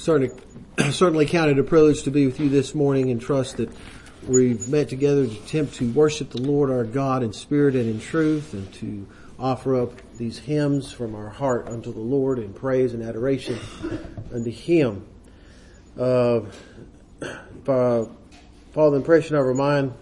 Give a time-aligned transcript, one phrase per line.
[0.00, 0.34] certainly,
[0.90, 3.70] certainly counted a privilege to be with you this morning and trust that
[4.26, 8.00] we've met together to attempt to worship the Lord our God in spirit and in
[8.00, 9.06] truth and to
[9.38, 13.58] offer up these hymns from our heart unto the Lord in praise and adoration
[14.32, 15.06] unto Him.
[15.98, 16.40] Uh,
[17.64, 18.08] the
[18.74, 19.92] impression of our mind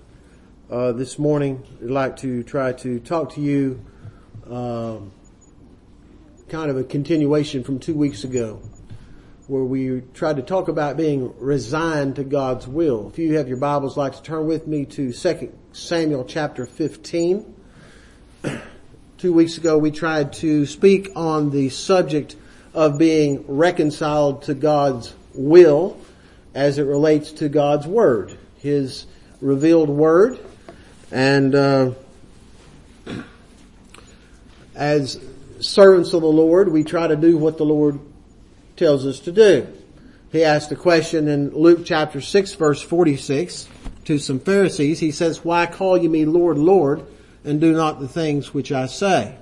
[0.70, 3.84] uh, this morning, I'd like to try to talk to you
[4.48, 5.10] um,
[6.48, 8.60] kind of a continuation from two weeks ago
[9.48, 13.08] where we tried to talk about being resigned to God's will.
[13.08, 17.54] If you have your Bibles, like to turn with me to 2 Samuel chapter 15.
[19.16, 22.36] Two weeks ago we tried to speak on the subject
[22.74, 25.98] of being reconciled to God's will
[26.54, 29.06] as it relates to God's Word, His
[29.40, 30.38] revealed Word,
[31.10, 31.92] and uh,
[34.74, 35.18] as
[35.60, 37.98] servants of the Lord, we try to do what the Lord
[38.78, 39.66] tells us to do.
[40.30, 43.68] He asked a question in Luke chapter 6 verse 46
[44.04, 45.00] to some Pharisees.
[45.00, 47.04] He says, why call you me Lord, Lord,
[47.44, 49.36] and do not the things which I say?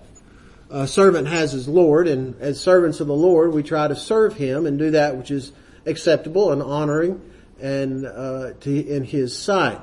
[0.70, 4.34] A servant has his Lord, and as servants of the Lord, we try to serve
[4.34, 5.52] Him and do that which is
[5.86, 7.20] acceptable and honoring
[7.60, 9.78] and uh, to, in His sight.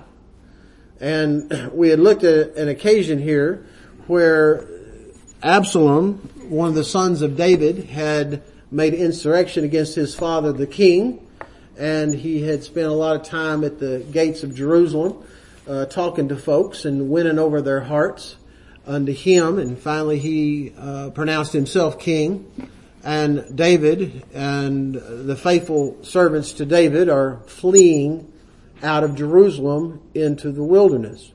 [1.00, 3.66] And we had looked at an occasion here
[4.08, 4.68] where
[5.42, 6.16] Absalom,
[6.50, 8.44] one of the sons of David, had
[8.74, 11.26] made insurrection against his father, the king,
[11.78, 15.24] and he had spent a lot of time at the gates of Jerusalem,
[15.68, 18.36] uh, talking to folks and winning over their hearts
[18.86, 19.60] unto him.
[19.60, 22.70] And finally, he uh, pronounced himself king.
[23.04, 28.32] And David and the faithful servants to David are fleeing
[28.82, 31.32] out of Jerusalem into the wilderness.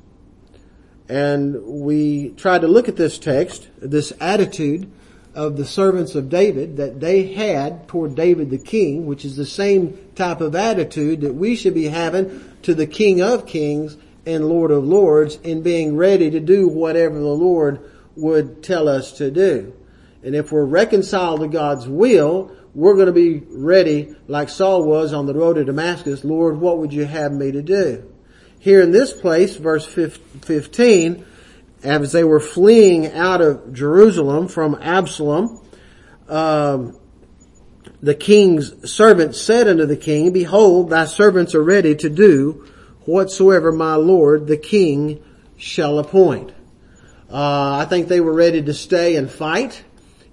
[1.08, 4.90] And we tried to look at this text, this attitude
[5.38, 9.46] of the servants of David that they had toward David the king, which is the
[9.46, 14.48] same type of attitude that we should be having to the King of Kings and
[14.48, 19.30] Lord of Lords in being ready to do whatever the Lord would tell us to
[19.30, 19.72] do.
[20.24, 25.12] And if we're reconciled to God's will, we're going to be ready like Saul was
[25.12, 26.24] on the road to Damascus.
[26.24, 28.12] Lord, what would you have me to do?
[28.58, 31.24] Here in this place, verse 15,
[31.82, 35.60] as they were fleeing out of Jerusalem from Absalom,
[36.28, 36.98] um,
[38.02, 42.66] the king's servant said unto the king, Behold, thy servants are ready to do
[43.04, 45.22] whatsoever my lord the king
[45.56, 46.52] shall appoint.
[47.30, 49.82] Uh, I think they were ready to stay and fight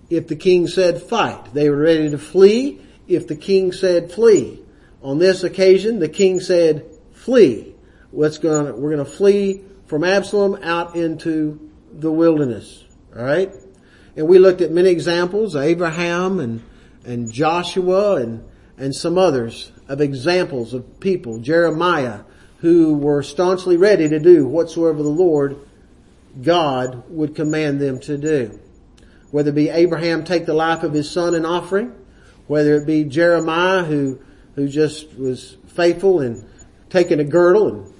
[0.09, 1.53] if the king said fight.
[1.53, 4.61] They were ready to flee if the king said flee.
[5.01, 7.75] On this occasion, the king said flee.
[8.11, 12.83] What's going we're going to flee from Absalom out into the wilderness.
[13.15, 13.51] Alright?
[14.15, 16.63] And we looked at many examples, Abraham and,
[17.05, 18.43] and Joshua and,
[18.77, 22.21] and some others of examples of people, Jeremiah,
[22.59, 25.57] who were staunchly ready to do whatsoever the Lord
[26.41, 28.59] God would command them to do.
[29.31, 31.93] Whether it be Abraham take the life of his son in offering,
[32.47, 34.19] whether it be Jeremiah who,
[34.55, 36.47] who just was faithful in
[36.89, 37.94] taking a girdle and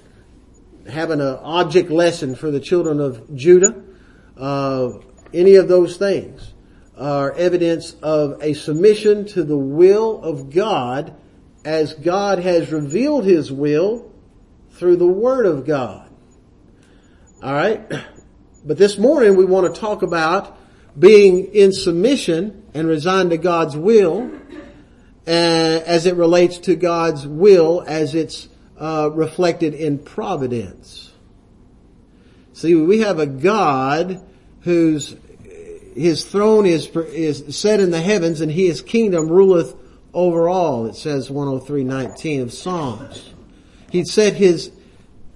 [0.88, 3.82] having an object lesson for the children of Judah.
[4.36, 4.92] Uh,
[5.32, 6.52] any of those things
[6.96, 11.14] are evidence of a submission to the will of God
[11.64, 14.12] as God has revealed His will
[14.70, 16.08] through the Word of God.
[17.42, 17.90] Alright?
[18.64, 20.58] But this morning we want to talk about
[20.98, 24.28] being in submission and resigned to God's will
[25.26, 31.12] uh, as it relates to God's will as it's uh, reflected in providence.
[32.52, 34.24] See, we have a God
[34.60, 35.16] whose
[35.94, 39.74] his throne is is set in the heavens, and his kingdom ruleth
[40.12, 40.86] over all.
[40.86, 43.32] It says 103:19 of Psalms.
[43.90, 44.70] He set his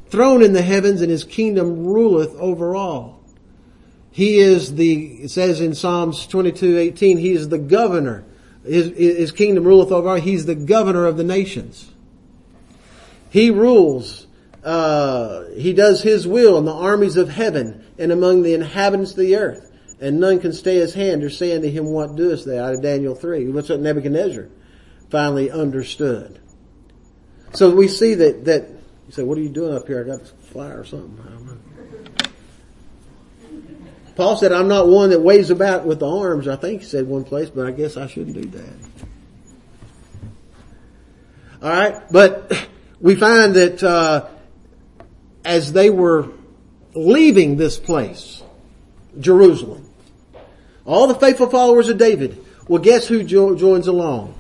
[0.08, 3.20] throne in the heavens, and his kingdom ruleth over all.
[4.10, 5.22] He is the.
[5.22, 8.24] It says in Psalms 22:18, he is the governor.
[8.64, 10.16] His, his kingdom ruleth over all.
[10.16, 11.90] He's the governor of the nations.
[13.30, 14.26] He rules.
[14.62, 19.18] Uh, he does his will in the armies of heaven and among the inhabitants of
[19.18, 19.70] the earth.
[20.00, 22.64] And none can stay his hand or say unto him, what doest thou?
[22.64, 23.48] Out of Daniel 3.
[23.48, 24.48] What's what Nebuchadnezzar
[25.10, 26.40] finally understood.
[27.52, 30.02] So we see that, that, you say, what are you doing up here?
[30.02, 31.18] I got this fly or something.
[34.16, 37.06] Paul said, I'm not one that waves about with the arms, I think he said
[37.06, 38.74] one place, but I guess I shouldn't do that.
[41.62, 42.68] Alright, but
[43.00, 44.26] we find that uh,
[45.44, 46.28] as they were
[46.94, 48.42] leaving this place,
[49.18, 49.88] Jerusalem,
[50.84, 54.34] all the faithful followers of David, well guess who jo- joins along?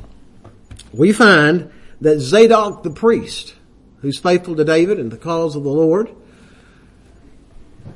[0.92, 1.70] we find
[2.00, 3.54] that Zadok the priest,
[4.00, 6.10] who's faithful to David and the cause of the Lord,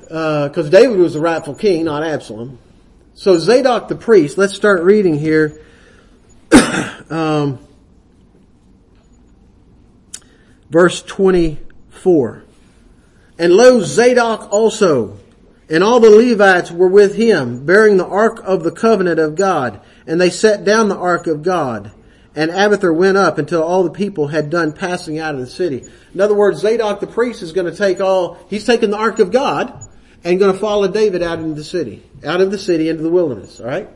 [0.00, 2.58] because uh, David was the rightful king, not Absalom.
[3.14, 5.60] So Zadok the priest, let's start reading here.
[7.10, 7.58] um,
[10.74, 12.42] verse 24.
[13.38, 15.16] And lo, Zadok also,
[15.70, 19.80] and all the Levites were with him, bearing the ark of the covenant of God.
[20.04, 21.92] And they set down the ark of God.
[22.34, 25.84] And Abiathar went up until all the people had done passing out of the city.
[26.12, 29.20] In other words, Zadok the priest is going to take all, he's taking the ark
[29.20, 29.80] of God
[30.24, 33.10] and going to follow David out into the city, out of the city into the
[33.10, 33.60] wilderness.
[33.60, 33.88] All right,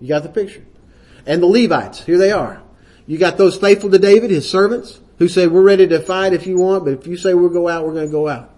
[0.00, 0.64] you got the picture.
[1.26, 2.60] And the Levites, here they are.
[3.06, 6.46] You got those faithful to David, his servants, who say, "We're ready to fight if
[6.46, 8.50] you want, but if you say we'll go out, we're going to go out."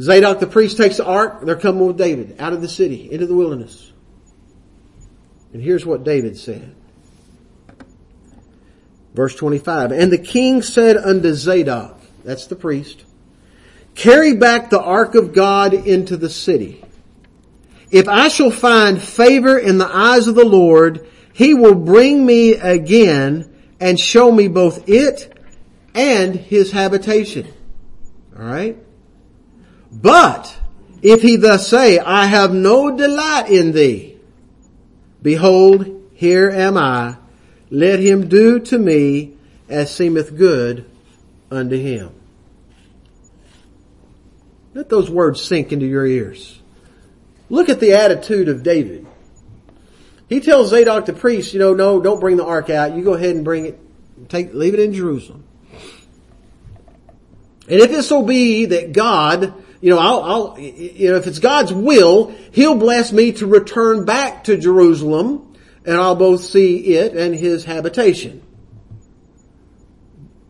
[0.00, 1.44] Zadok the priest takes the ark.
[1.44, 3.92] They're coming with David out of the city into the wilderness.
[5.52, 6.74] And here's what David said.
[9.14, 9.92] Verse 25.
[9.92, 13.04] And the king said unto Zadok, that's the priest,
[13.94, 16.84] carry back the ark of God into the city.
[17.90, 22.52] If I shall find favor in the eyes of the Lord, he will bring me
[22.52, 25.32] again and show me both it
[25.94, 27.46] and his habitation.
[28.38, 28.78] Alright?
[29.92, 30.56] But
[31.02, 34.16] if he thus say, I have no delight in thee,
[35.22, 37.16] behold, here am I,
[37.70, 39.34] let him do to me
[39.68, 40.84] as seemeth good
[41.50, 42.12] unto him.
[44.74, 46.60] Let those words sink into your ears.
[47.48, 49.06] Look at the attitude of David.
[50.28, 52.94] He tells Zadok the priest, you know, no, don't bring the ark out.
[52.94, 53.78] You go ahead and bring it,
[54.28, 55.44] take, leave it in Jerusalem.
[57.68, 61.38] And if it so be that God, you know, I'll, I'll, you know, if it's
[61.38, 67.16] God's will, He'll bless me to return back to Jerusalem and I'll both see it
[67.16, 68.42] and His habitation.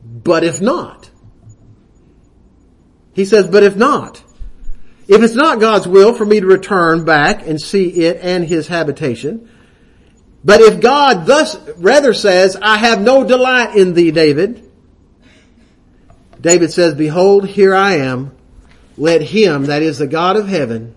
[0.02, 1.10] But if not,
[3.16, 4.22] he says, but if not,
[5.08, 8.66] if it's not God's will for me to return back and see it and his
[8.68, 9.48] habitation,
[10.46, 14.62] but if God thus rather says, I have no delight in thee, David,
[16.40, 18.30] David says, behold, here I am.
[18.96, 20.94] Let him, that is the God of heaven,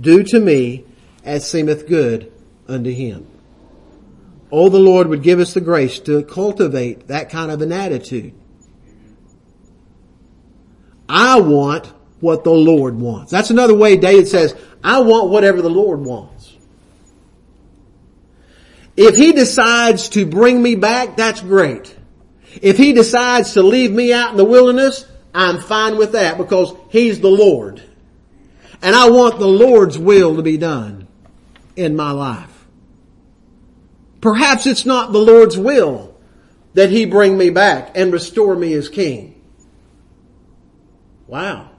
[0.00, 0.84] do to me
[1.24, 2.32] as seemeth good
[2.68, 3.26] unto him.
[4.52, 8.34] Oh, the Lord would give us the grace to cultivate that kind of an attitude.
[11.08, 13.32] I want what the Lord wants.
[13.32, 16.41] That's another way David says, I want whatever the Lord wants.
[18.96, 21.96] If he decides to bring me back, that's great.
[22.60, 26.74] If he decides to leave me out in the wilderness, I'm fine with that because
[26.90, 27.82] he's the Lord.
[28.82, 31.08] And I want the Lord's will to be done
[31.76, 32.66] in my life.
[34.20, 36.14] Perhaps it's not the Lord's will
[36.74, 39.40] that he bring me back and restore me as king.
[41.26, 41.70] Wow.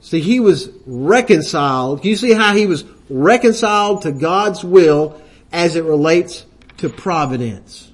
[0.00, 2.04] See, he was reconciled.
[2.04, 5.20] You see how he was reconciled to God's will
[5.52, 6.44] as it relates
[6.78, 7.90] to providence?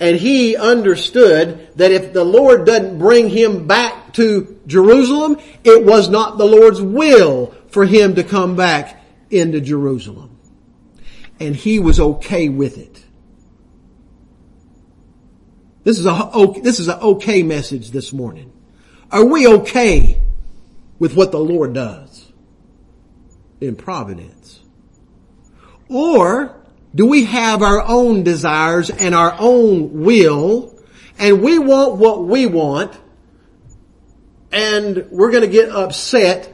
[0.00, 6.08] And he understood that if the Lord doesn't bring him back to Jerusalem, it was
[6.08, 10.38] not the Lord's will for him to come back into Jerusalem.
[11.38, 13.04] And he was okay with it.
[15.84, 18.52] This is a, this is an okay message this morning.
[19.10, 20.20] Are we okay
[20.98, 22.13] with what the Lord does
[23.64, 24.60] in providence?
[25.88, 26.54] Or
[26.94, 30.78] do we have our own desires and our own will
[31.18, 32.96] and we want what we want
[34.52, 36.52] and we're going to get upset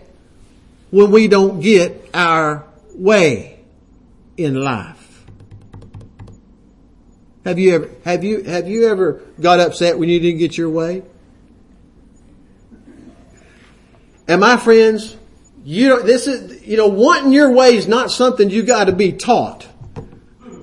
[0.90, 3.60] when we don't get our way
[4.36, 5.24] in life?
[7.44, 10.70] Have you ever, have you, have you ever got upset when you didn't get your
[10.70, 11.02] way?
[14.28, 15.16] And my friends,
[15.64, 18.92] you know, this is, you know, wanting your way is not something you got to
[18.92, 19.66] be taught.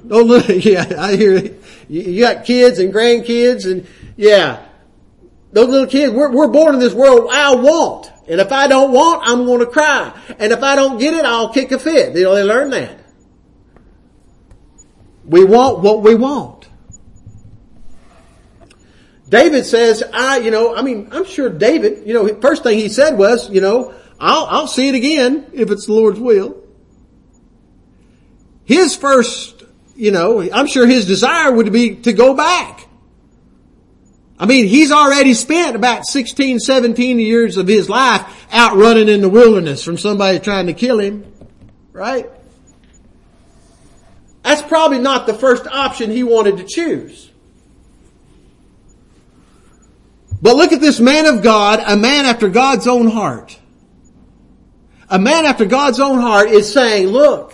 [0.07, 1.55] Don't look, yeah, I hear
[1.89, 4.65] you got kids and grandkids and yeah,
[5.51, 8.11] those little kids, we're, we're born in this world, I want.
[8.27, 10.11] And if I don't want, I'm going to cry.
[10.37, 12.15] And if I don't get it, I'll kick a fit.
[12.15, 12.99] You know, they learn that.
[15.23, 16.67] We want what we want.
[19.29, 22.89] David says, I, you know, I mean, I'm sure David, you know, first thing he
[22.89, 26.63] said was, you know, I'll, I'll see it again if it's the Lord's will.
[28.65, 29.63] His first,
[29.95, 32.88] you know, I'm sure his desire would be to go back.
[34.39, 39.21] I mean, he's already spent about 16, 17 years of his life out running in
[39.21, 41.33] the wilderness from somebody trying to kill him.
[41.93, 42.29] Right?
[44.47, 47.29] that's probably not the first option he wanted to choose.
[50.41, 53.59] But look at this man of God, a man after God's own heart.
[55.09, 57.53] A man after God's own heart is saying, look,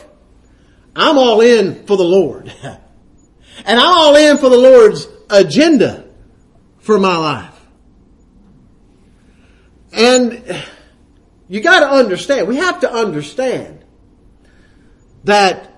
[0.96, 2.52] I'm all in for the Lord.
[2.64, 6.06] and I'm all in for the Lord's agenda
[6.80, 7.50] for my life.
[9.92, 10.64] And
[11.48, 13.86] you gotta understand, we have to understand
[15.24, 15.72] that,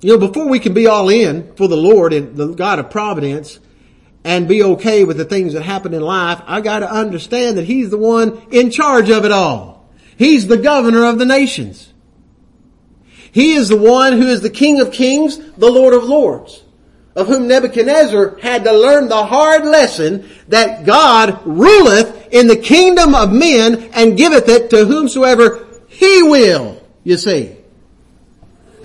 [0.00, 2.90] you know, before we can be all in for the Lord and the God of
[2.90, 3.60] providence
[4.26, 7.90] and be okay with the things that happen in life, I gotta understand that He's
[7.90, 9.88] the one in charge of it all.
[10.18, 11.92] He's the governor of the nations.
[13.30, 16.64] He is the one who is the King of kings, the Lord of lords,
[17.14, 23.14] of whom Nebuchadnezzar had to learn the hard lesson that God ruleth in the kingdom
[23.14, 27.55] of men and giveth it to whomsoever he will, you see.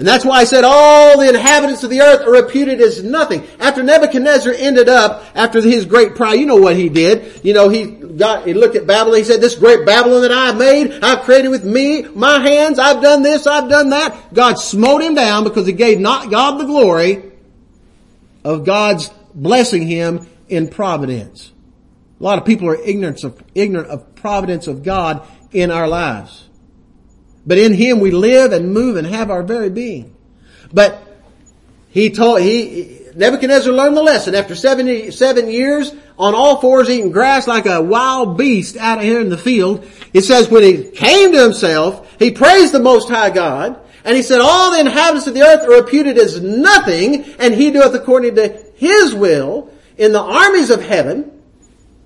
[0.01, 3.45] And that's why I said all the inhabitants of the earth are reputed as nothing.
[3.59, 7.45] After Nebuchadnezzar ended up, after his great pride, you know what he did.
[7.45, 10.57] You know, he got, he looked at Babylon, he said, this great Babylon that I've
[10.57, 14.33] made, I've created with me, my hands, I've done this, I've done that.
[14.33, 17.31] God smote him down because he gave not God the glory
[18.43, 21.51] of God's blessing him in providence.
[22.19, 26.47] A lot of people are ignorant of, ignorant of providence of God in our lives.
[27.45, 30.15] But in Him we live and move and have our very being.
[30.73, 31.01] But
[31.89, 37.11] he told, he, Nebuchadnezzar learned the lesson after 70, seven years on all fours eating
[37.11, 39.85] grass like a wild beast out of here in the field.
[40.13, 44.23] It says when he came to himself, he praised the Most High God, and he
[44.23, 48.35] said, all the inhabitants of the earth are reputed as nothing, and he doeth according
[48.35, 51.41] to his will in the armies of heaven.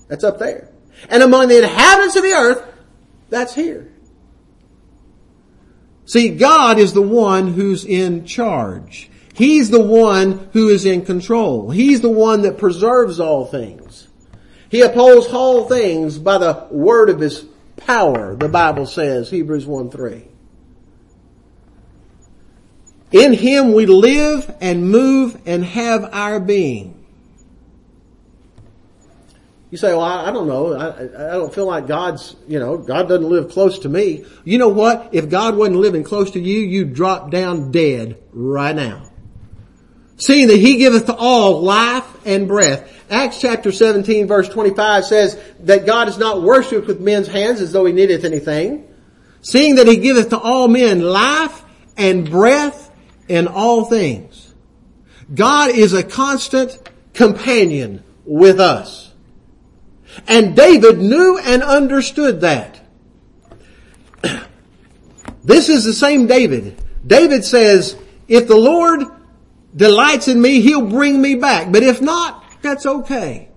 [0.07, 0.69] That's up there.
[1.09, 2.65] And among the inhabitants of the earth,
[3.29, 3.91] that's here.
[6.05, 9.09] See, God is the one who's in charge.
[9.33, 11.71] He's the one who is in control.
[11.71, 14.07] He's the one that preserves all things.
[14.69, 17.45] He upholds all things by the word of his
[17.75, 20.27] power, the Bible says, Hebrews 1 3.
[23.11, 27.04] In him we live and move and have our being.
[29.75, 30.73] You say, well, I, I don't know.
[30.73, 34.23] I, I don't feel like God's, you know, God doesn't live close to me.
[34.45, 35.09] You know what?
[35.11, 39.11] If God wasn't living close to you, you'd drop down dead right now.
[40.15, 42.89] Seeing that he giveth to all life and breath.
[43.11, 47.73] Acts chapter 17 verse 25 says that God is not worshipped with men's hands as
[47.73, 48.87] though he needeth anything.
[49.41, 51.65] Seeing that he giveth to all men life
[51.97, 52.89] and breath
[53.27, 54.53] in all things.
[55.33, 56.79] God is a constant
[57.13, 59.04] companion with us.
[60.27, 62.79] And David knew and understood that.
[65.43, 66.81] This is the same David.
[67.05, 67.95] David says,
[68.27, 69.03] if the Lord
[69.75, 71.71] delights in me, he'll bring me back.
[71.71, 73.49] But if not, that's okay.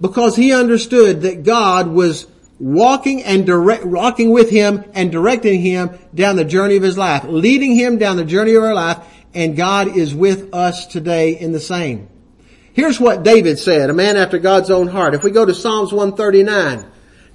[0.00, 2.26] Because he understood that God was
[2.58, 7.24] walking and direct, walking with him and directing him down the journey of his life,
[7.24, 8.98] leading him down the journey of our life,
[9.34, 12.08] and God is with us today in the same.
[12.74, 15.14] Here's what David said, a man after God's own heart.
[15.14, 16.84] If we go to Psalms 139,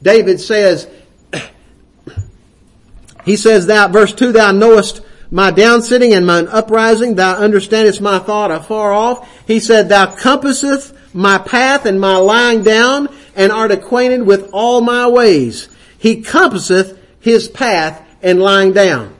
[0.01, 0.85] David says,
[3.23, 8.19] he says that, verse 2, thou knowest my downsitting and mine uprising, thou understandest my
[8.19, 9.47] thought afar off.
[9.47, 14.81] He said, thou compasseth my path and my lying down and art acquainted with all
[14.81, 15.69] my ways.
[15.97, 19.15] He compasseth his path and lying down.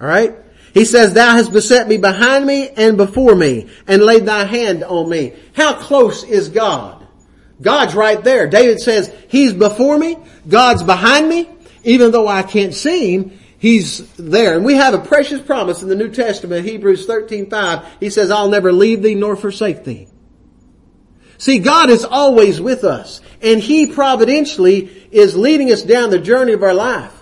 [0.00, 0.34] Alright?
[0.72, 4.84] He says, thou hast beset me behind me and before me and laid thy hand
[4.84, 5.34] on me.
[5.54, 7.06] How close is God?
[7.60, 8.48] God's right there.
[8.48, 10.16] David says, he's before me.
[10.48, 11.48] God's behind me.
[11.82, 14.54] Even though I can't see him, he's there.
[14.54, 17.86] And we have a precious promise in the New Testament, Hebrews 13, 5.
[18.00, 20.08] He says, I'll never leave thee nor forsake thee.
[21.38, 26.52] See, God is always with us and He providentially is leading us down the journey
[26.52, 27.19] of our life.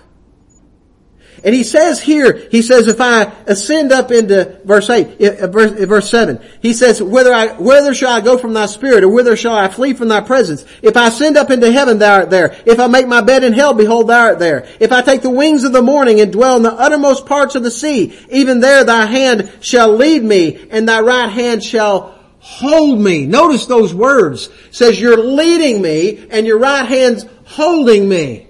[1.44, 5.46] And he says here, he says, if I ascend up into verse 8, eh, eh,
[5.46, 9.04] verse, eh, verse 7, he says, whether I, whether shall I go from thy spirit
[9.04, 10.64] or whither shall I flee from thy presence?
[10.82, 12.56] If I ascend up into heaven, thou art there.
[12.66, 14.68] If I make my bed in hell, behold, thou art there.
[14.80, 17.62] If I take the wings of the morning and dwell in the uttermost parts of
[17.62, 23.00] the sea, even there thy hand shall lead me and thy right hand shall hold
[23.00, 23.26] me.
[23.26, 24.48] Notice those words.
[24.48, 28.47] It says you're leading me and your right hand's holding me.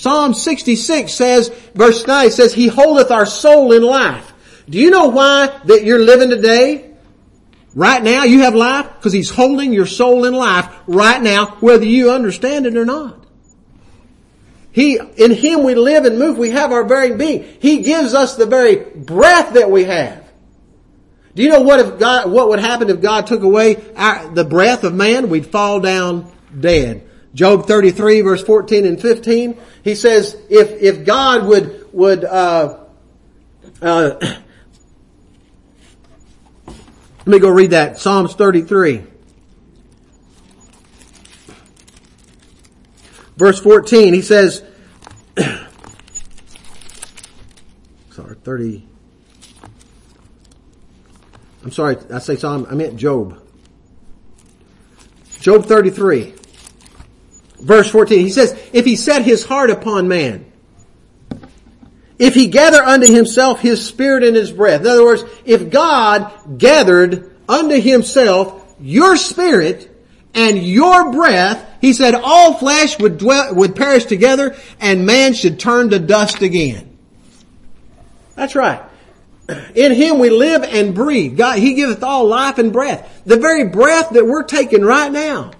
[0.00, 4.32] Psalm 66 says, verse 9 says, He holdeth our soul in life.
[4.66, 6.94] Do you know why that you're living today?
[7.74, 11.84] Right now you have life because He's holding your soul in life right now, whether
[11.84, 13.26] you understand it or not.
[14.72, 16.38] He, in Him we live and move.
[16.38, 17.58] We have our very being.
[17.60, 20.26] He gives us the very breath that we have.
[21.34, 24.44] Do you know what if God, what would happen if God took away our, the
[24.44, 25.28] breath of man?
[25.28, 27.06] We'd fall down dead.
[27.34, 32.78] Job 33 verse 14 and 15, he says, if, if God would, would, uh,
[33.80, 34.10] uh,
[36.66, 37.98] let me go read that.
[37.98, 39.04] Psalms 33.
[43.36, 44.62] Verse 14, he says,
[48.10, 48.86] sorry, 30,
[51.62, 53.40] I'm sorry, I say Psalm, I meant Job.
[55.40, 56.34] Job 33.
[57.60, 60.50] Verse 14, he says, if he set his heart upon man,
[62.18, 64.82] if he gather unto himself his spirit and his breath.
[64.82, 69.90] In other words, if God gathered unto himself your spirit
[70.34, 75.58] and your breath, he said all flesh would dwell, would perish together and man should
[75.58, 76.98] turn to dust again.
[78.36, 78.82] That's right.
[79.74, 81.36] In him we live and breathe.
[81.36, 83.22] God, he giveth all life and breath.
[83.24, 85.52] The very breath that we're taking right now.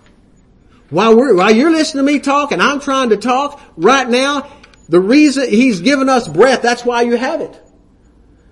[0.90, 4.50] While we're, while you're listening to me talk and I'm trying to talk right now,
[4.88, 7.60] the reason he's given us breath, that's why you have it.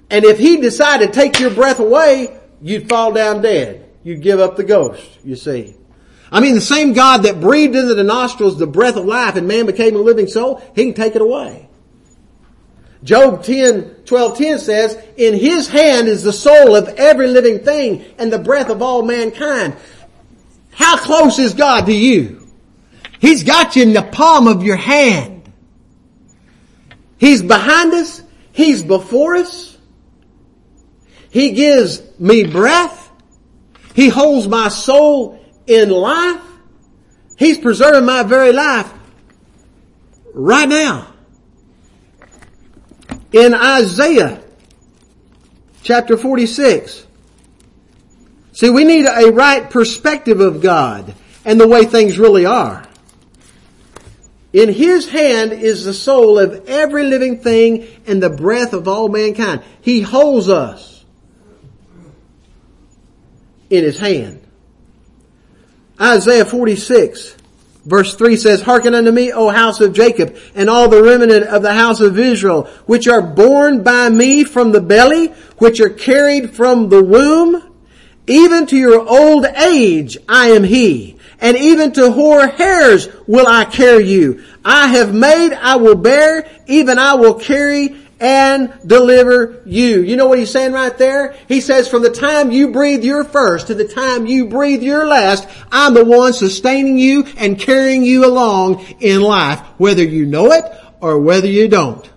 [0.08, 3.90] And if he decided to take your breath away, you'd fall down dead.
[4.04, 5.74] You'd give up the ghost, you see.
[6.30, 9.48] I mean, the same God that breathed into the nostrils the breath of life and
[9.48, 11.68] man became a living soul, he can take it away.
[13.02, 18.04] Job 10, 12, 10 says, in his hand is the soul of every living thing
[18.18, 19.76] and the breath of all mankind.
[20.78, 22.46] How close is God to you?
[23.18, 25.52] He's got you in the palm of your hand.
[27.18, 28.22] He's behind us.
[28.52, 29.76] He's before us.
[31.30, 33.10] He gives me breath.
[33.96, 36.40] He holds my soul in life.
[37.36, 38.88] He's preserving my very life
[40.32, 41.12] right now.
[43.32, 44.44] In Isaiah
[45.82, 47.07] chapter 46,
[48.58, 52.84] See, we need a right perspective of God and the way things really are.
[54.52, 59.08] In His hand is the soul of every living thing and the breath of all
[59.08, 59.62] mankind.
[59.80, 61.04] He holds us
[63.70, 64.44] in His hand.
[66.00, 67.36] Isaiah 46
[67.84, 71.62] verse 3 says, Hearken unto me, O house of Jacob, and all the remnant of
[71.62, 76.56] the house of Israel, which are born by me from the belly, which are carried
[76.56, 77.62] from the womb.
[78.28, 83.64] Even to your old age I am he, and even to hoar hairs will I
[83.64, 84.44] carry you.
[84.64, 90.02] I have made, I will bear, even I will carry and deliver you.
[90.02, 91.36] You know what he's saying right there?
[91.46, 95.06] He says from the time you breathe your first to the time you breathe your
[95.06, 100.52] last, I'm the one sustaining you and carrying you along in life, whether you know
[100.52, 100.64] it
[101.00, 102.08] or whether you don't.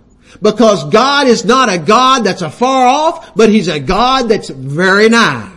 [0.42, 5.08] Because God is not a God that's afar off, but He's a God that's very
[5.08, 5.51] nigh.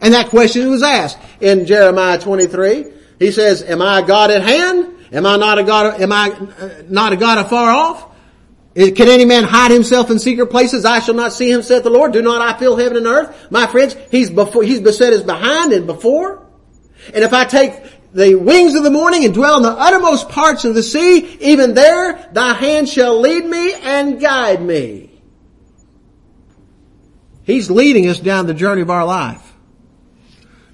[0.00, 2.84] And that question was asked in Jeremiah 23.
[3.18, 4.96] He says, am I a God at hand?
[5.12, 8.06] Am I not a God, am I uh, not a God afar off?
[8.74, 10.84] Can any man hide himself in secret places?
[10.84, 12.12] I shall not see him, saith the Lord.
[12.12, 13.50] Do not I fill heaven and earth?
[13.50, 16.46] My friends, he's before, he's beset as behind and before.
[17.12, 17.72] And if I take
[18.12, 21.74] the wings of the morning and dwell in the uttermost parts of the sea, even
[21.74, 25.20] there thy hand shall lead me and guide me.
[27.42, 29.49] He's leading us down the journey of our life.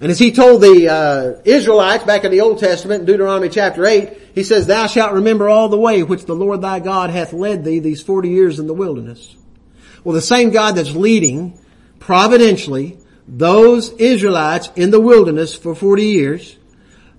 [0.01, 3.87] And as he told the uh, Israelites back in the Old Testament, in Deuteronomy chapter
[3.87, 7.33] 8, he says, Thou shalt remember all the way which the Lord thy God hath
[7.33, 9.35] led thee these 40 years in the wilderness.
[10.05, 11.59] Well, the same God that's leading
[11.99, 16.57] providentially those Israelites in the wilderness for 40 years,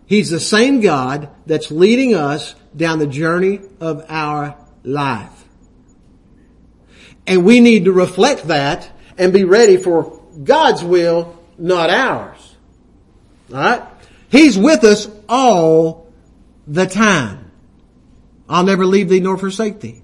[0.05, 5.43] He's the same God that's leading us down the journey of our life.
[7.25, 12.36] And we need to reflect that and be ready for God's will, not ours.
[13.51, 13.83] Alright?
[14.29, 16.11] He's with us all
[16.67, 17.51] the time.
[18.49, 20.01] I'll never leave thee nor forsake thee.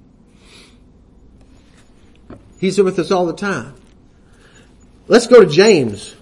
[2.60, 3.76] He's with us all the time.
[5.08, 6.16] Let's go to James.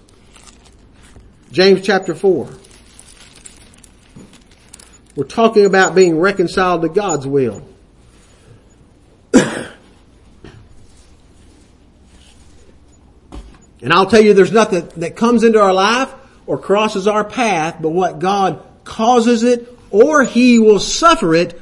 [1.52, 2.48] James chapter 4.
[5.14, 7.62] We're talking about being reconciled to God's will.
[9.34, 9.68] and
[13.90, 16.12] I'll tell you, there's nothing that comes into our life
[16.46, 21.60] or crosses our path, but what God causes it or He will suffer it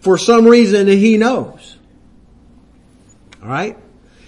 [0.00, 1.76] for some reason that He knows.
[3.42, 3.78] Alright?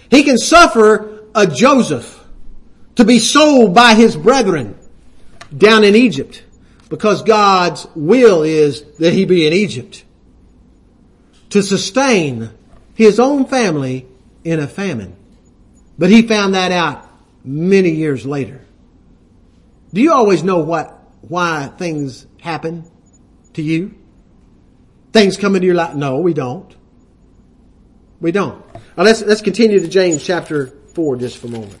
[0.09, 2.21] He can suffer a Joseph
[2.95, 4.77] to be sold by his brethren
[5.55, 6.43] down in Egypt
[6.89, 10.03] because God's will is that he be in Egypt
[11.49, 12.49] to sustain
[12.95, 14.07] his own family
[14.43, 15.15] in a famine.
[15.97, 17.09] But he found that out
[17.43, 18.61] many years later.
[19.93, 22.89] Do you always know what, why things happen
[23.53, 23.95] to you?
[25.11, 25.95] Things come into your life?
[25.95, 26.73] No, we don't.
[28.21, 28.63] We don't.
[28.95, 31.79] Now let's, let's continue to James chapter 4 just for a moment.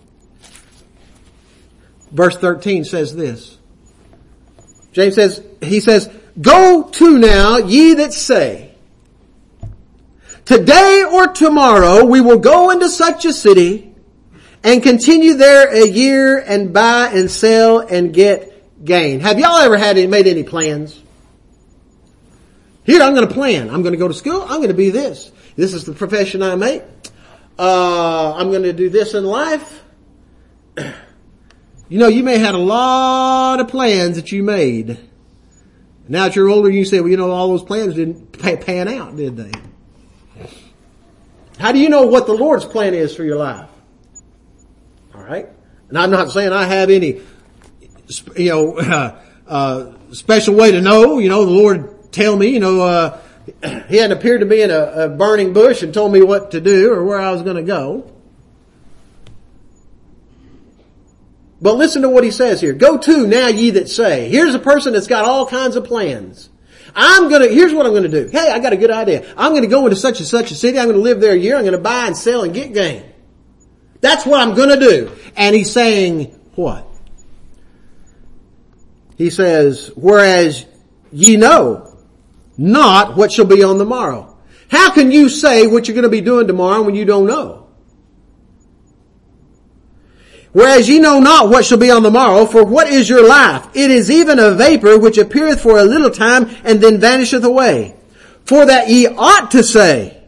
[2.11, 3.57] Verse 13 says this.
[4.91, 8.73] James says, he says, Go to now, ye that say,
[10.43, 13.90] Today or tomorrow we will go into such a city
[14.63, 19.19] and continue there a year and buy and sell and get gain.
[19.19, 21.01] Have y'all ever had any, made any plans?
[22.83, 23.69] Here, I'm going to plan.
[23.69, 24.41] I'm going to go to school.
[24.41, 25.31] I'm going to be this.
[25.55, 26.83] This is the profession I make.
[27.57, 29.83] Uh, I'm going to do this in life.
[31.91, 34.97] You know, you may have had a lot of plans that you made.
[36.07, 39.17] Now that you're older, you say, well, you know, all those plans didn't pan out,
[39.17, 39.51] did they?
[41.59, 43.67] How do you know what the Lord's plan is for your life?
[45.13, 45.49] All right.
[45.89, 47.21] And I'm not saying I have any,
[48.37, 51.19] you know, uh, uh, special way to know.
[51.19, 53.19] You know, the Lord tell me, you know, uh,
[53.89, 56.61] He hadn't appeared to me in a, a burning bush and told me what to
[56.61, 58.11] do or where I was going to go.
[61.61, 62.73] But listen to what he says here.
[62.73, 64.29] Go to now ye that say.
[64.29, 66.49] Here's a person that's got all kinds of plans.
[66.95, 68.27] I'm gonna, here's what I'm gonna do.
[68.27, 69.33] Hey, I got a good idea.
[69.37, 70.77] I'm gonna go into such and such a city.
[70.77, 71.55] I'm gonna live there a year.
[71.55, 73.05] I'm gonna buy and sell and get gain.
[74.01, 75.11] That's what I'm gonna do.
[75.35, 76.87] And he's saying what?
[79.17, 80.65] He says, whereas
[81.11, 81.87] ye know
[82.57, 84.37] not what shall be on the morrow.
[84.69, 87.67] How can you say what you're gonna be doing tomorrow when you don't know?
[90.53, 93.67] Whereas ye know not what shall be on the morrow, for what is your life?
[93.73, 97.95] It is even a vapor which appeareth for a little time and then vanisheth away.
[98.45, 100.23] For that ye ought to say,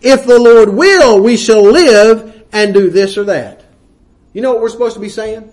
[0.00, 3.64] if the Lord will, we shall live and do this or that.
[4.32, 5.50] You know what we're supposed to be saying?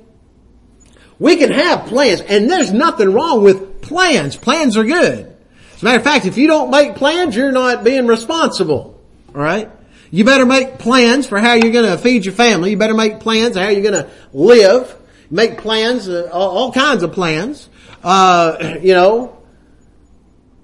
[1.20, 4.36] We can have plans, and there's nothing wrong with plans.
[4.36, 5.34] Plans are good.
[5.76, 9.02] As a matter of fact, if you don't make plans, you're not being responsible.
[9.30, 9.70] Alright?
[10.12, 12.72] You better make plans for how you're going to feed your family.
[12.72, 14.96] You better make plans how you're going to live.
[15.32, 17.68] Make plans, uh, all, kinds of plans.
[18.04, 19.42] Uh, you know.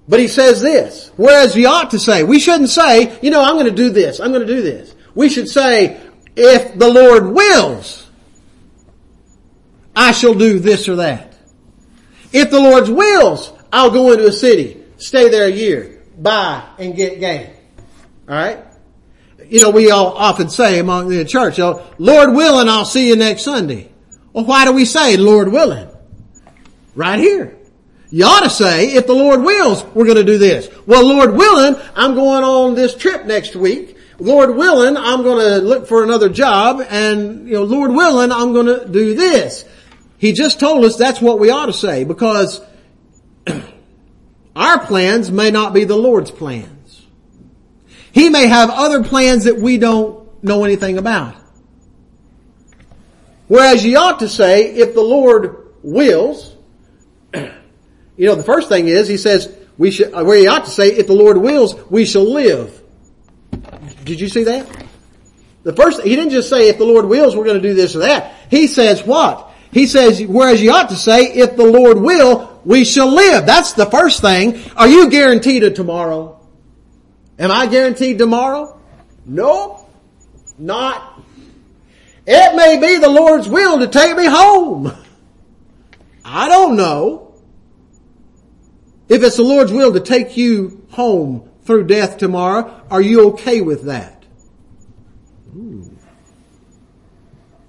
[0.08, 3.54] But he says this, whereas you ought to say, we shouldn't say, you know, I'm
[3.54, 4.94] going to do this, I'm going to do this.
[5.14, 6.00] We should say,
[6.40, 8.08] if the Lord wills,
[9.94, 11.36] I shall do this or that.
[12.32, 16.96] If the Lord's wills, I'll go into a city, stay there a year, buy and
[16.96, 17.50] get gain.
[18.28, 18.64] Alright?
[19.50, 23.16] you know, we all often say among the church, know, Lord willing, I'll see you
[23.16, 23.90] next Sunday.
[24.32, 25.90] Well, why do we say Lord willing?
[26.94, 27.58] Right here.
[28.10, 30.68] You ought to say, if the Lord wills, we're going to do this.
[30.86, 33.96] Well, Lord willing, I'm going on this trip next week.
[34.20, 38.52] Lord willing, I'm going to look for another job and, you know, Lord willing, I'm
[38.52, 39.64] going to do this.
[40.18, 42.60] He just told us that's what we ought to say because
[44.56, 47.06] our plans may not be the Lord's plans.
[48.12, 51.36] He may have other plans that we don't know anything about.
[53.48, 56.54] Whereas you ought to say, if the Lord wills,
[57.34, 57.50] you
[58.18, 60.88] know, the first thing is, he says, we should, uh, where you ought to say,
[60.88, 62.79] if the Lord wills, we shall live.
[64.10, 64.66] Did you see that?
[65.62, 67.94] The first, he didn't just say, if the Lord wills, we're going to do this
[67.94, 68.34] or that.
[68.50, 69.52] He says what?
[69.70, 73.46] He says, whereas you ought to say, if the Lord will, we shall live.
[73.46, 74.60] That's the first thing.
[74.76, 76.44] Are you guaranteed a tomorrow?
[77.38, 78.80] Am I guaranteed tomorrow?
[79.24, 79.86] No,
[80.58, 81.22] not.
[82.26, 84.92] It may be the Lord's will to take me home.
[86.24, 87.36] I don't know.
[89.08, 93.60] If it's the Lord's will to take you home through death tomorrow, are you okay
[93.60, 94.24] with that?
[95.56, 95.96] Ooh.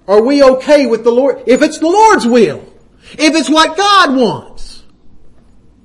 [0.08, 1.44] Are we okay with the Lord?
[1.46, 2.64] If it's the Lord's will,
[3.12, 4.82] if it's what God wants,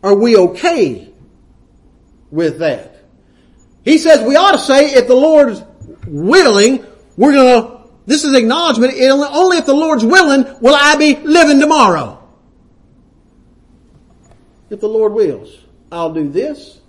[0.02, 1.14] are we okay
[2.32, 3.04] with that?
[3.86, 5.62] He says we ought to say, if the Lord's
[6.08, 6.84] willing,
[7.18, 12.28] we're gonna, this is acknowledgement, only if the Lord's willing will I be living tomorrow.
[14.72, 15.56] If the Lord wills,
[15.92, 16.82] I'll do this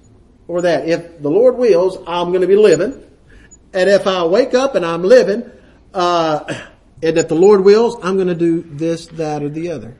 [0.48, 0.88] or that.
[0.88, 3.04] If the Lord wills, I'm gonna be living.
[3.72, 5.48] And if I wake up and I'm living,
[5.94, 6.40] uh,
[7.02, 9.94] and if the Lord wills, I'm gonna do this, that, or the other.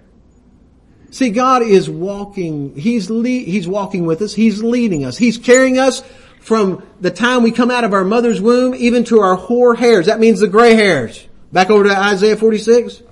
[1.11, 5.79] See, God is walking, He's le- He's walking with us, He's leading us, He's carrying
[5.79, 6.03] us
[6.41, 10.07] from the time we come out of our mother's womb even to our hoar hairs.
[10.07, 11.27] That means the gray hairs.
[11.53, 13.03] Back over to Isaiah 46.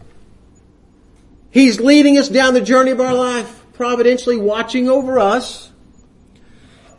[1.51, 5.70] He's leading us down the journey of our life, providentially watching over us.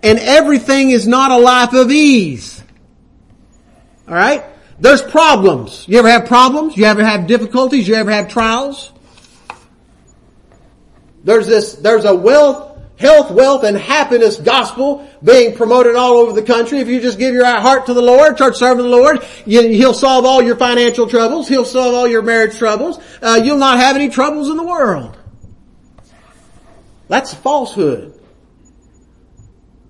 [0.03, 2.63] And everything is not a life of ease.
[4.07, 4.43] Alright?
[4.79, 5.85] There's problems.
[5.87, 6.77] You ever have problems?
[6.77, 7.87] You ever have difficulties?
[7.87, 8.91] You ever have trials?
[11.23, 16.43] There's this, there's a wealth, health, wealth, and happiness gospel being promoted all over the
[16.43, 16.79] country.
[16.79, 19.93] If you just give your heart to the Lord, church serving the Lord, you, He'll
[19.93, 21.47] solve all your financial troubles.
[21.49, 22.99] He'll solve all your marriage troubles.
[23.21, 25.17] Uh, you'll not have any troubles in the world.
[27.07, 28.16] That's falsehood.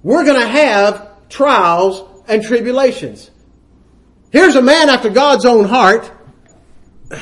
[0.07, 3.29] We're gonna have trials and tribulations.
[4.31, 6.09] Here's a man after God's own heart.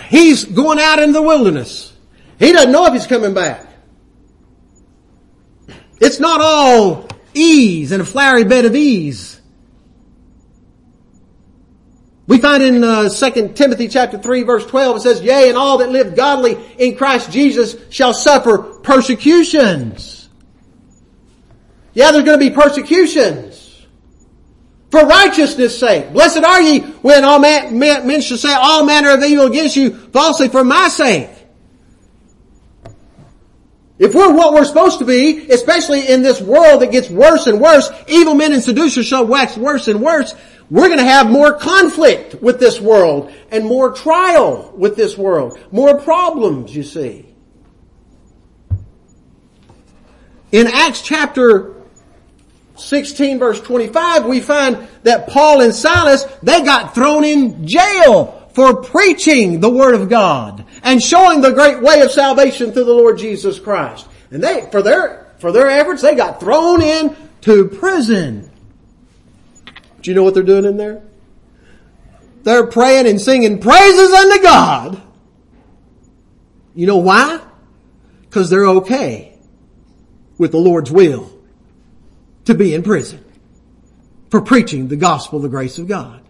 [0.08, 1.92] He's going out in the wilderness.
[2.38, 3.68] He doesn't know if he's coming back.
[6.00, 9.42] It's not all ease and a flowery bed of ease.
[12.28, 15.80] We find in uh, 2 Timothy chapter 3 verse 12 it says, Yea, and all
[15.80, 20.25] that live godly in Christ Jesus shall suffer persecutions.
[21.96, 23.86] Yeah, there's going to be persecutions.
[24.92, 26.14] For righteousness sake.
[26.14, 29.76] Blessed are ye when all man, men, men shall say all manner of evil against
[29.76, 31.30] you falsely for my sake.
[33.98, 37.62] If we're what we're supposed to be, especially in this world that gets worse and
[37.62, 40.36] worse, evil men and seducers shall wax worse and worse,
[40.70, 45.58] we're going to have more conflict with this world and more trial with this world.
[45.72, 47.34] More problems, you see.
[50.52, 51.75] In Acts chapter
[52.78, 58.82] 16 verse 25, we find that Paul and Silas, they got thrown in jail for
[58.82, 63.18] preaching the Word of God and showing the great way of salvation through the Lord
[63.18, 64.08] Jesus Christ.
[64.32, 68.50] And they, for their, for their efforts, they got thrown in to prison.
[70.02, 71.04] Do you know what they're doing in there?
[72.44, 75.02] They're praying and singing praises unto God.
[76.76, 77.42] You know why?
[78.22, 79.38] Because they're okay
[80.38, 81.35] with the Lord's will
[82.46, 83.24] to be in prison
[84.30, 86.22] for preaching the gospel, the grace of God.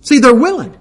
[0.00, 0.76] See, they're willing.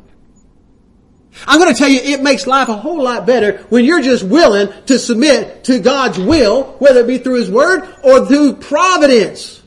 [1.45, 4.23] I'm going to tell you, it makes life a whole lot better when you're just
[4.23, 9.61] willing to submit to God's will, whether it be through His Word or through providence.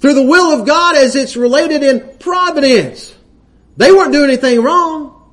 [0.00, 3.14] Through the will of God as it's related in providence.
[3.76, 5.32] They weren't doing anything wrong.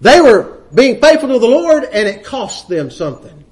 [0.00, 3.43] They were being faithful to the Lord and it cost them something.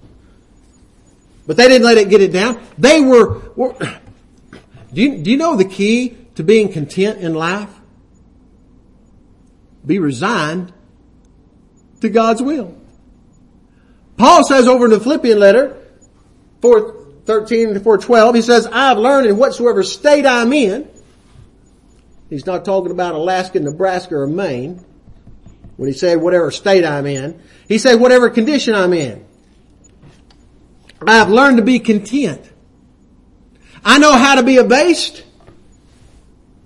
[1.47, 2.61] But they didn't let it get it down.
[2.79, 3.75] They were, were
[4.93, 7.71] do, you, do you know the key to being content in life?
[9.85, 10.73] Be resigned
[12.01, 12.77] to God's will.
[14.17, 15.77] Paul says over in the Philippian letter,
[16.61, 20.89] 413 to 412, he says, I've learned in whatsoever state I'm in.
[22.31, 24.85] He's not talking about Alaska, Nebraska, or Maine.
[25.77, 27.43] When he said whatever state I'm in.
[27.67, 29.27] He said whatever condition I'm in.
[31.07, 32.51] I have learned to be content.
[33.85, 35.25] I know how to be abased.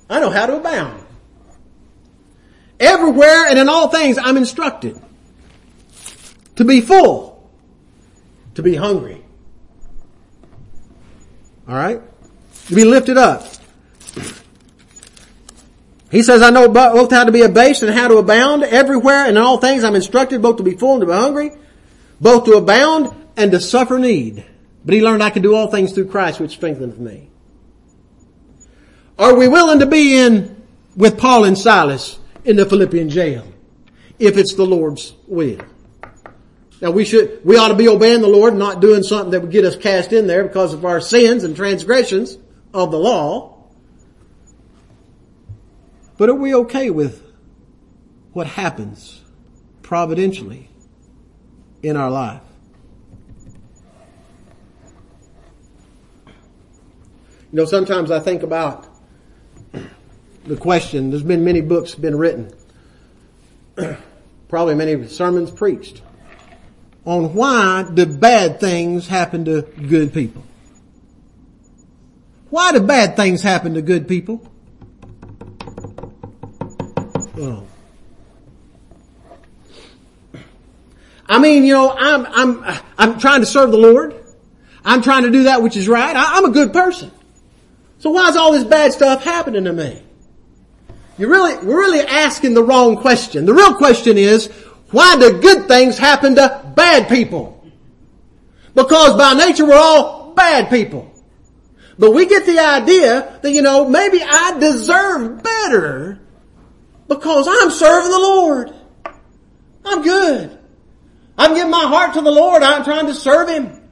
[0.09, 1.05] I know how to abound.
[2.79, 5.01] Everywhere and in all things I'm instructed.
[6.57, 7.51] To be full.
[8.55, 9.25] To be hungry.
[11.69, 12.03] Alright?
[12.69, 13.47] To be lifted up.
[16.11, 18.63] He says, I know both how to be abased and how to abound.
[18.63, 21.51] Everywhere and in all things I'm instructed both to be full and to be hungry.
[22.21, 24.45] Both to abound and to suffer need.
[24.85, 27.29] But he learned I can do all things through Christ which strengtheneth me.
[29.19, 30.63] Are we willing to be in
[30.95, 33.47] with Paul and Silas in the Philippian jail?
[34.19, 35.61] If it's the Lord's will.
[36.81, 39.51] Now we should, we ought to be obeying the Lord, not doing something that would
[39.51, 42.39] get us cast in there because of our sins and transgressions
[42.75, 43.65] of the law.
[46.19, 47.23] But are we okay with
[48.33, 49.23] what happens
[49.83, 50.71] providentially
[51.83, 52.43] in our life?
[57.53, 58.89] You know, sometimes I think about
[60.45, 62.53] the question, there's been many books been written,
[64.49, 66.03] probably many sermons preached,
[67.05, 70.45] on why do bad things happen to good people.
[72.51, 74.45] Why do bad things happen to good people?
[77.39, 77.65] Oh.
[81.29, 84.15] I mean, you know, I'm, I'm, I'm trying to serve the Lord.
[84.85, 86.15] I'm trying to do that which is right.
[86.15, 87.11] I, I'm a good person.
[87.99, 90.03] So why is all this bad stuff happening to me?
[91.19, 93.47] You're really, we're really asking the wrong question.
[93.47, 94.49] The real question is,
[94.91, 97.65] why do good things happen to bad people?
[98.75, 101.11] Because by nature we're all bad people.
[101.99, 106.21] But we get the idea that, you know, maybe I deserve better
[107.09, 108.75] because I'm serving the Lord.
[109.85, 110.59] I'm good.
[111.39, 112.63] I'm giving my heart to the Lord.
[112.63, 113.86] I'm trying to serve Him.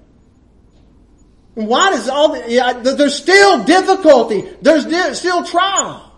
[1.55, 4.49] Why does all the, yeah, there's still difficulty.
[4.61, 6.13] There's still trial.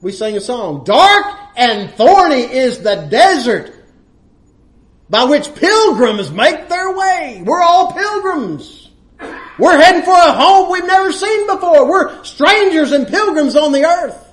[0.00, 0.84] We sang a song.
[0.84, 3.74] Dark and thorny is the desert
[5.10, 7.42] by which pilgrims make their way.
[7.44, 8.88] We're all pilgrims.
[9.58, 11.86] We're heading for a home we've never seen before.
[11.86, 14.26] We're strangers and pilgrims on the earth.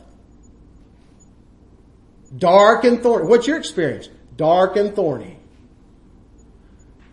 [2.37, 3.27] Dark and thorny.
[3.27, 4.07] What's your experience?
[4.37, 5.36] Dark and thorny.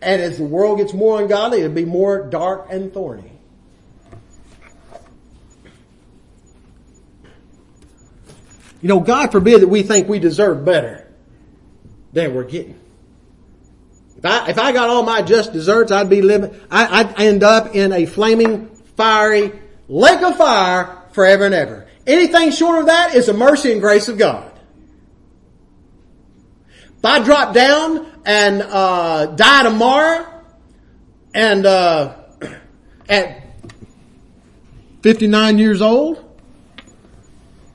[0.05, 3.31] And as the world gets more ungodly, it'll be more dark and thorny.
[8.83, 11.11] You know, God forbid that we think we deserve better
[12.13, 12.79] than we're getting.
[14.15, 17.43] If I, if I got all my just desserts, I'd be living, I, I'd end
[17.43, 21.87] up in a flaming, fiery lake of fire forever and ever.
[22.05, 24.51] Anything short of that is the mercy and grace of God.
[27.05, 30.25] If I drop down and uh, die tomorrow,
[31.35, 32.15] and uh,
[33.09, 33.43] at
[35.03, 36.27] 59 years old,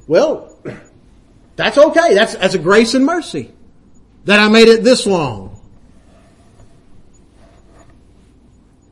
[0.09, 0.59] well,
[1.55, 2.12] that's okay.
[2.12, 3.53] That's, that's a grace and mercy
[4.25, 5.62] that I made it this long.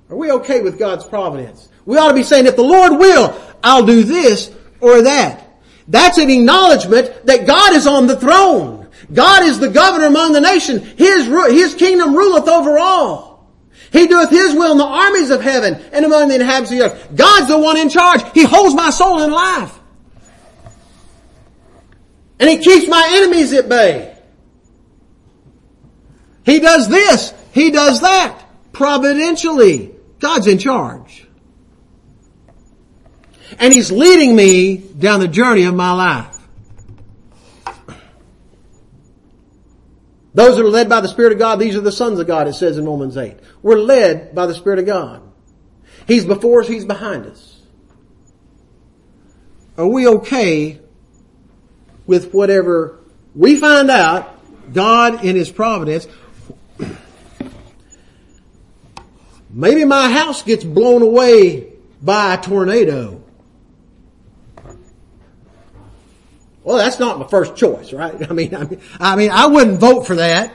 [0.09, 1.69] Are we okay with God's providence?
[1.85, 5.49] We ought to be saying, if the Lord will, I'll do this or that.
[5.89, 8.78] That's an acknowledgement that God is on the throne.
[9.13, 10.81] God is the governor among the nation.
[10.81, 13.29] His, His kingdom ruleth over all.
[13.91, 16.85] He doeth His will in the armies of heaven and among the inhabitants of the
[16.85, 17.17] earth.
[17.17, 18.21] God's the one in charge.
[18.33, 19.79] He holds my soul in life.
[22.39, 24.17] And He keeps my enemies at bay.
[26.45, 27.33] He does this.
[27.53, 28.43] He does that.
[28.73, 29.95] Providentially.
[30.19, 31.27] God's in charge.
[33.59, 36.38] And He's leading me down the journey of my life.
[40.39, 42.47] Those that are led by the Spirit of God, these are the sons of God,
[42.47, 43.39] it says in Romans 8.
[43.61, 45.21] We're led by the Spirit of God.
[46.07, 47.61] He's before us, He's behind us.
[49.77, 50.79] Are we okay
[52.07, 53.01] with whatever
[53.35, 56.07] we find out God in His providence
[59.51, 63.25] Maybe my house gets blown away by a tornado.
[66.69, 68.15] Well, that's not my first choice, right?
[68.31, 70.53] I mean, I mean, I mean, I wouldn't vote for that.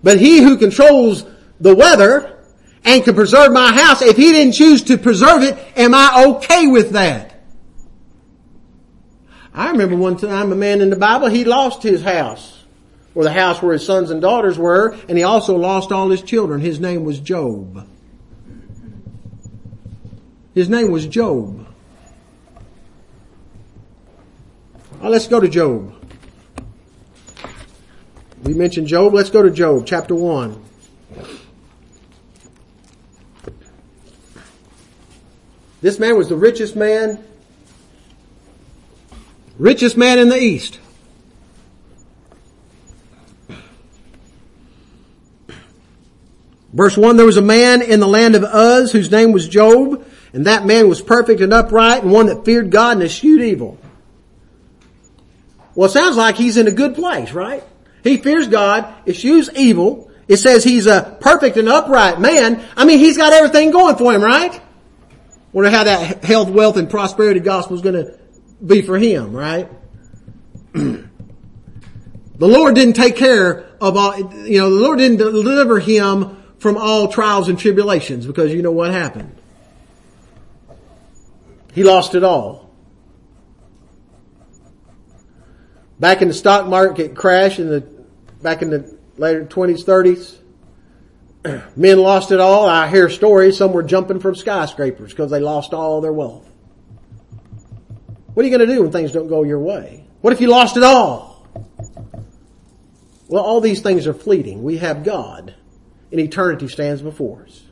[0.00, 1.26] But he who controls
[1.58, 2.38] the weather
[2.84, 6.68] and can preserve my house, if he didn't choose to preserve it, am I okay
[6.68, 7.42] with that?
[9.52, 12.62] I remember one time a man in the Bible, he lost his house
[13.16, 16.22] or the house where his sons and daughters were, and he also lost all his
[16.22, 16.60] children.
[16.60, 17.88] His name was Job.
[20.54, 21.63] His name was Job.
[25.04, 25.94] Now let's go to Job.
[28.42, 29.12] We mentioned Job.
[29.12, 30.64] Let's go to Job, chapter 1.
[35.82, 37.22] This man was the richest man,
[39.58, 40.80] richest man in the East.
[46.72, 50.02] Verse 1, there was a man in the land of Uz whose name was Job,
[50.32, 53.78] and that man was perfect and upright and one that feared God and eschewed evil.
[55.74, 57.64] Well, it sounds like he's in a good place, right?
[58.02, 60.10] He fears God, eschews evil.
[60.28, 62.64] It says he's a perfect and upright man.
[62.76, 64.60] I mean, he's got everything going for him, right?
[65.52, 68.18] Wonder how that health, wealth, and prosperity gospel is going to
[68.64, 69.68] be for him, right?
[70.72, 71.08] the
[72.38, 77.08] Lord didn't take care of all, you know, the Lord didn't deliver him from all
[77.08, 79.34] trials and tribulations because you know what happened.
[81.74, 82.63] He lost it all.
[86.04, 87.80] Back in the stock market crash in the,
[88.42, 90.36] back in the later 20s,
[91.46, 92.68] 30s, men lost it all.
[92.68, 96.46] I hear stories, some were jumping from skyscrapers because they lost all their wealth.
[98.34, 100.04] What are you going to do when things don't go your way?
[100.20, 101.48] What if you lost it all?
[103.28, 104.62] Well, all these things are fleeting.
[104.62, 105.54] We have God
[106.12, 107.62] and eternity stands before us.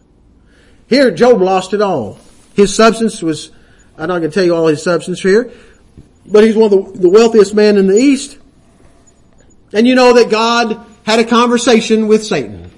[0.87, 2.19] Here, Job lost it all.
[2.55, 3.51] His substance was,
[3.99, 5.53] I'm not going to tell you all his substance here,
[6.27, 8.39] but he's one of the, the wealthiest men in the East.
[9.73, 12.71] And you know that God had a conversation with Satan.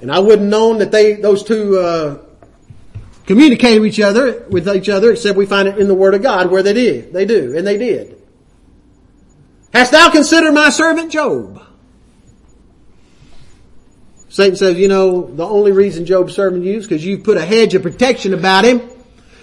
[0.00, 2.18] And I wouldn't known that they, those two, uh,
[3.26, 6.22] communicated with each other, with each other, except we find it in the Word of
[6.22, 7.12] God where they did.
[7.12, 8.20] They do, and they did.
[9.72, 11.62] Hast thou considered my servant Job?
[14.28, 17.44] Satan says, you know, the only reason Job's serving you is because you've put a
[17.44, 18.80] hedge of protection about him.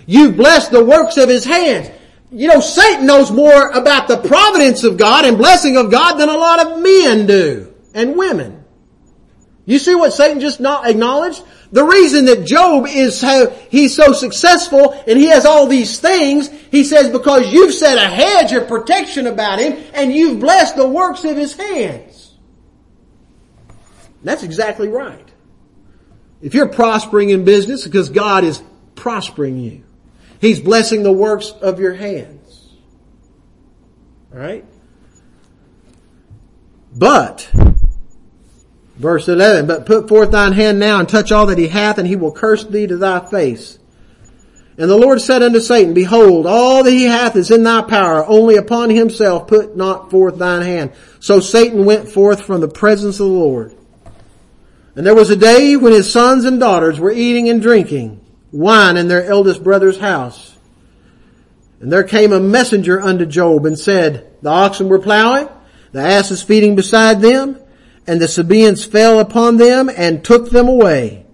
[0.06, 1.90] You've blessed the works of his hands.
[2.32, 6.30] You know, Satan knows more about the providence of God and blessing of God than
[6.30, 7.74] a lot of men do.
[7.94, 8.66] And women.
[9.66, 11.44] You see what Satan just not acknowledged?
[11.72, 16.50] The reason that Job is how he's so successful and he has all these things,
[16.72, 20.88] he says because you've set a hedge of protection about him and you've blessed the
[20.88, 22.34] works of his hands.
[24.24, 25.30] That's exactly right.
[26.42, 28.62] If you're prospering in business, because God is
[28.96, 29.84] prospering you.
[30.40, 32.74] He's blessing the works of your hands.
[34.34, 34.66] Alright?
[36.96, 37.50] But,
[38.96, 42.08] verse 11, but put forth thine hand now and touch all that he hath and
[42.08, 43.80] he will curse thee to thy face.
[44.80, 48.24] And the Lord said unto Satan, Behold, all that he hath is in thy power,
[48.26, 50.92] only upon himself put not forth thine hand.
[51.20, 53.76] So Satan went forth from the presence of the Lord.
[54.96, 58.98] And there was a day when his sons and daughters were eating and drinking wine
[58.98, 60.58] in their eldest brother's house.
[61.80, 65.48] And there came a messenger unto Job and said, The oxen were plowing,
[65.92, 67.60] the asses feeding beside them,
[68.08, 71.26] and the Sabaeans fell upon them and took them away.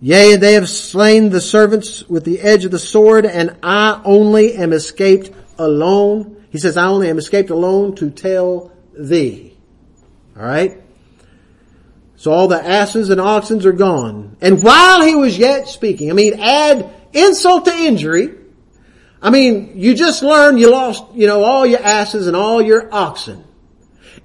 [0.00, 4.54] Yea, they have slain the servants with the edge of the sword, and I only
[4.54, 6.44] am escaped alone.
[6.50, 9.56] He says, I only am escaped alone to tell thee.
[10.36, 10.83] Alright?
[12.24, 14.38] So all the asses and oxen are gone.
[14.40, 18.34] And while he was yet speaking, I mean, add insult to injury.
[19.20, 22.88] I mean, you just learned you lost, you know, all your asses and all your
[22.90, 23.44] oxen.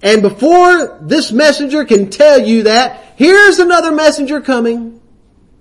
[0.02, 5.02] And before this messenger can tell you that, here's another messenger coming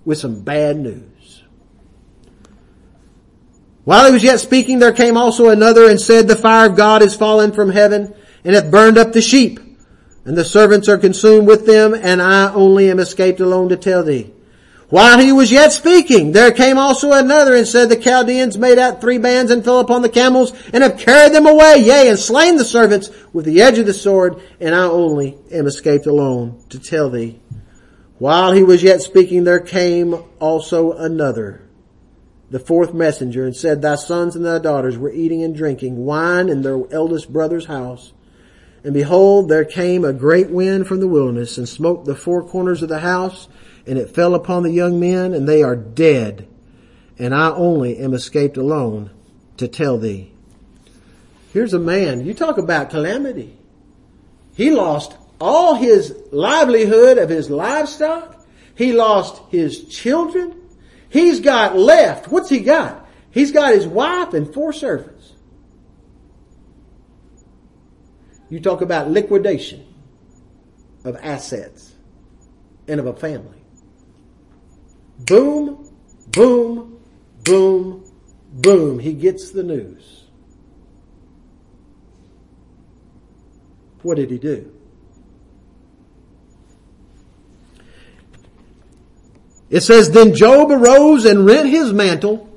[0.05, 1.43] with some bad news.
[3.83, 7.03] While he was yet speaking, there came also another and said, the fire of God
[7.03, 8.15] is fallen from heaven
[8.45, 9.59] and hath burned up the sheep
[10.29, 14.05] and the servants are consumed with them, and I only am escaped alone to tell
[14.05, 14.31] thee.
[14.91, 19.01] While he was yet speaking, there came also another and said, the Chaldeans made out
[19.01, 22.57] three bands and fell upon the camels and have carried them away, yea, and slain
[22.59, 26.79] the servants with the edge of the sword, and I only am escaped alone to
[26.79, 27.41] tell thee.
[28.19, 31.63] While he was yet speaking, there came also another,
[32.51, 36.51] the fourth messenger, and said, thy sons and thy daughters were eating and drinking wine
[36.51, 38.13] in their eldest brother's house,
[38.85, 42.83] and behold, there came a great wind from the wilderness and smote the four corners
[42.83, 43.49] of the house,
[43.87, 46.49] and it fell upon the young men, and they are dead.
[47.19, 49.11] And I only am escaped alone
[49.57, 50.33] to tell thee.
[51.53, 53.57] Here's a man, you talk about calamity.
[54.55, 58.45] He lost all his livelihood of his livestock.
[58.75, 60.55] He lost his children.
[61.09, 62.29] He's got left.
[62.29, 63.07] What's he got?
[63.31, 65.18] He's got his wife and four servants.
[68.51, 69.85] You talk about liquidation
[71.05, 71.95] of assets
[72.87, 73.59] and of a family.
[75.21, 75.91] Boom,
[76.33, 77.01] boom,
[77.45, 78.05] boom,
[78.53, 78.99] boom.
[78.99, 80.25] He gets the news.
[84.03, 84.73] What did he do?
[89.71, 92.49] It says, Then Job arose and rent his mantle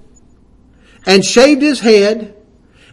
[1.05, 2.40] and shaved his head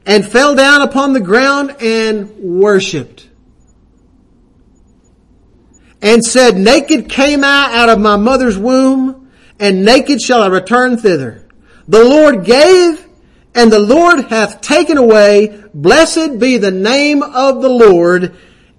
[0.09, 3.29] and fell down upon the ground and worshiped.
[6.01, 9.31] And said, naked came I out of my mother's womb
[9.61, 11.47] and naked shall I return thither.
[11.89, 13.07] The Lord gave
[13.55, 15.63] and the Lord hath taken away.
[15.75, 18.35] Blessed be the name of the Lord.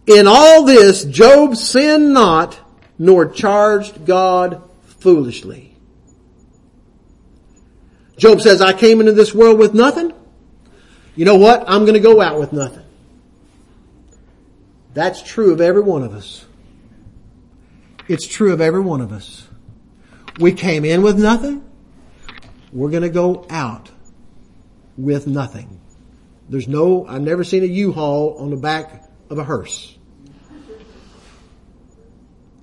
[0.07, 2.59] In all this Job sinned not
[2.97, 4.63] nor charged God
[4.99, 5.77] foolishly.
[8.17, 10.11] Job says, I came into this world with nothing
[11.19, 11.65] you know what?
[11.67, 12.85] I'm going to go out with nothing.
[14.93, 16.45] That's true of every one of us.
[18.07, 19.45] It's true of every one of us.
[20.39, 21.69] We came in with nothing.
[22.71, 23.89] We're going to go out
[24.97, 25.81] with nothing.
[26.47, 29.97] There's no, I've never seen a U-Haul on the back of a hearse.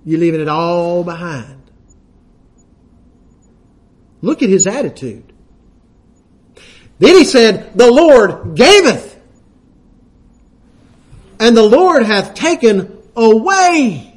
[0.06, 1.60] You're leaving it all behind.
[4.22, 5.30] Look at his attitude.
[6.98, 9.20] Then he said, the Lord gaveth,
[11.38, 14.16] and the Lord hath taken away.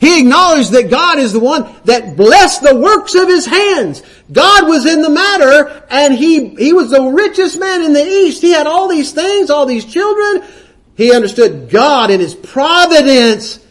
[0.00, 4.02] He acknowledged that God is the one that blessed the works of his hands.
[4.30, 8.42] God was in the matter and he, he was the richest man in the East.
[8.42, 10.46] He had all these things, all these children.
[10.96, 13.64] He understood God in his providence.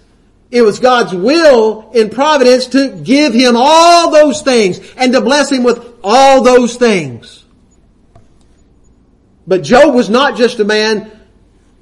[0.49, 5.51] It was God's will in providence to give him all those things and to bless
[5.51, 7.44] him with all those things.
[9.47, 11.11] But Job was not just a man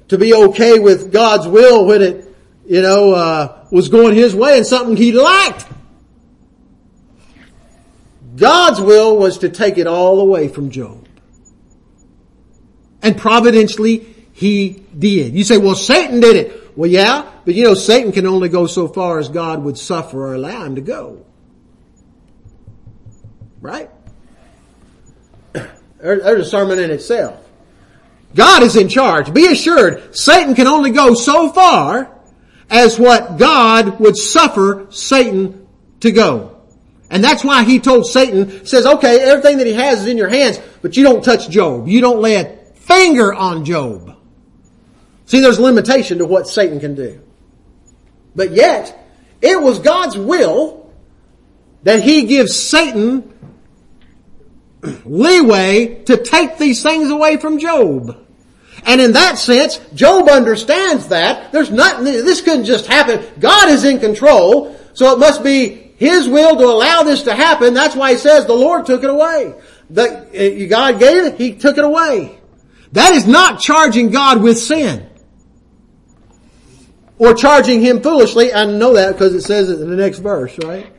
[0.08, 2.36] to be okay with God's will when it,
[2.66, 5.66] you know, uh, was going his way and something he liked.
[8.36, 11.06] God's will was to take it all away from Job.
[13.02, 15.34] And providentially, he did.
[15.34, 16.64] You say, well, Satan did it.
[16.76, 20.26] Well yeah, but you know Satan can only go so far as God would suffer
[20.26, 21.24] or allow him to go.
[23.60, 23.90] Right?
[25.52, 27.43] There's a sermon in itself.
[28.34, 29.32] God is in charge.
[29.32, 32.10] Be assured, Satan can only go so far
[32.68, 35.66] as what God would suffer Satan
[36.00, 36.60] to go.
[37.10, 40.28] And that's why he told Satan, says, okay, everything that he has is in your
[40.28, 41.86] hands, but you don't touch Job.
[41.86, 44.16] You don't lay a finger on Job.
[45.26, 47.20] See, there's limitation to what Satan can do.
[48.34, 48.98] But yet,
[49.40, 50.92] it was God's will
[51.84, 53.32] that he gives Satan
[55.04, 58.23] leeway to take these things away from Job.
[58.86, 61.52] And in that sense, Job understands that.
[61.52, 63.24] There's nothing, this couldn't just happen.
[63.40, 67.72] God is in control, so it must be His will to allow this to happen.
[67.72, 69.54] That's why He says the Lord took it away.
[69.88, 72.38] The, eh, God gave it, He took it away.
[72.92, 75.08] That is not charging God with sin.
[77.18, 78.52] Or charging Him foolishly.
[78.52, 80.92] I know that because it says it in the next verse, right?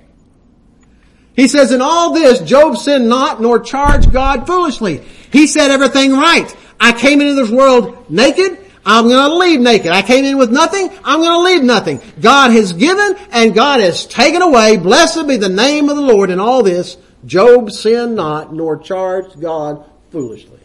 [1.36, 5.04] He says, in all this, Job sinned not nor charged God foolishly.
[5.32, 6.56] He said everything right.
[6.80, 8.60] I came into this world naked.
[8.86, 9.92] I'm going to leave naked.
[9.92, 10.90] I came in with nothing.
[11.04, 12.02] I'm going to leave nothing.
[12.22, 14.78] God has given and God has taken away.
[14.78, 16.98] Blessed be the name of the Lord in all this.
[17.26, 20.60] Job sinned not nor charged God foolishly.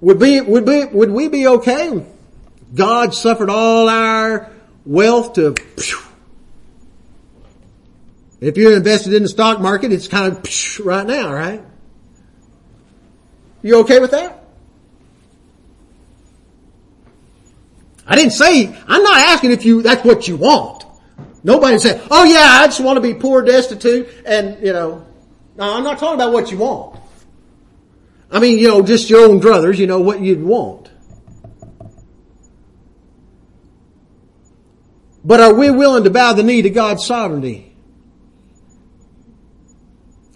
[0.00, 2.06] Would be, would be, would we be okay?
[2.72, 4.52] God suffered all our
[4.86, 5.54] wealth to,
[8.40, 11.62] if you're invested in the stock market, it's kind of right now, right?
[13.62, 14.44] You okay with that?
[18.06, 20.84] I didn't say, I'm not asking if you, that's what you want.
[21.44, 25.06] Nobody said, oh yeah, I just want to be poor, destitute, and you know,
[25.56, 26.98] no, I'm not talking about what you want.
[28.30, 30.90] I mean, you know, just your own druthers, you know, what you'd want.
[35.24, 37.74] But are we willing to bow the knee to God's sovereignty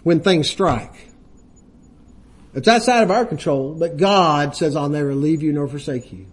[0.03, 1.12] when things strike?
[2.55, 6.27] It's outside of our control, but God says, I'll never leave you nor forsake you.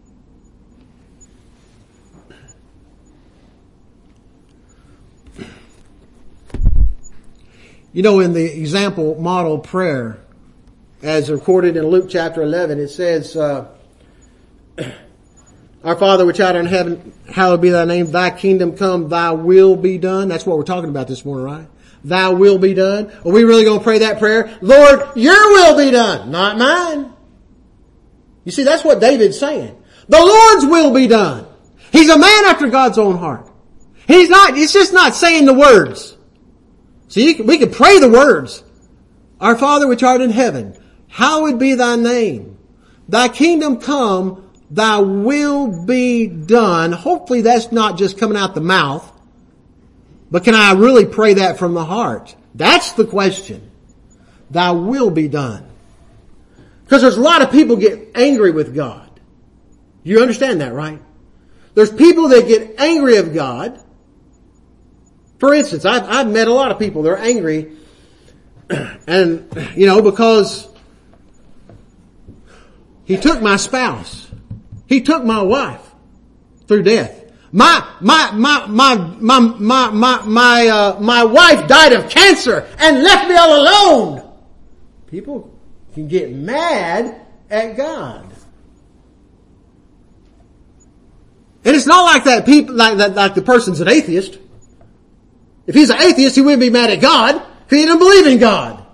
[7.92, 10.20] You know, in the example model prayer,
[11.02, 13.68] as recorded in Luke chapter 11, it says, uh,
[15.82, 19.76] Our Father which art in heaven, hallowed be thy name, thy kingdom come, thy will
[19.76, 20.28] be done.
[20.28, 21.66] That's what we're talking about this morning, right?
[22.02, 23.12] Thy will be done.
[23.24, 24.56] Are we really going to pray that prayer?
[24.60, 27.12] Lord, your will be done, not mine.
[28.44, 29.76] You see, that's what David's saying.
[30.08, 31.46] The Lord's will be done.
[31.92, 33.48] He's a man after God's own heart.
[34.06, 36.16] He's not, it's just not saying the words.
[37.08, 38.64] See, we can pray the words.
[39.40, 40.76] Our Father which art in heaven,
[41.08, 42.58] hallowed be thy name.
[43.08, 46.92] Thy kingdom come, thy will be done.
[46.92, 49.10] Hopefully that's not just coming out the mouth.
[50.30, 52.34] But can I really pray that from the heart?
[52.54, 53.70] That's the question.
[54.50, 55.66] Thy will be done.
[56.84, 59.08] Because there's a lot of people get angry with God.
[60.02, 61.00] You understand that, right?
[61.74, 63.80] There's people that get angry of God.
[65.38, 67.76] For instance, I've, I've met a lot of people, they're angry
[69.06, 70.68] and, you know, because
[73.04, 74.28] he took my spouse.
[74.86, 75.94] He took my wife
[76.66, 77.19] through death.
[77.52, 83.02] My, my, my, my, my, my, my, my, uh, my wife died of cancer and
[83.02, 84.32] left me all alone.
[85.08, 85.52] People
[85.94, 87.20] can get mad
[87.50, 88.26] at God.
[91.64, 94.38] And it's not like that people, like that, like the person's an atheist.
[95.66, 98.84] If he's an atheist, he wouldn't be mad at God he didn't believe in God.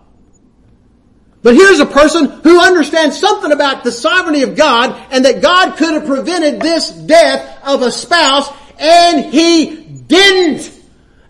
[1.43, 5.77] But here's a person who understands something about the sovereignty of God and that God
[5.77, 10.73] could have prevented this death of a spouse and he didn't.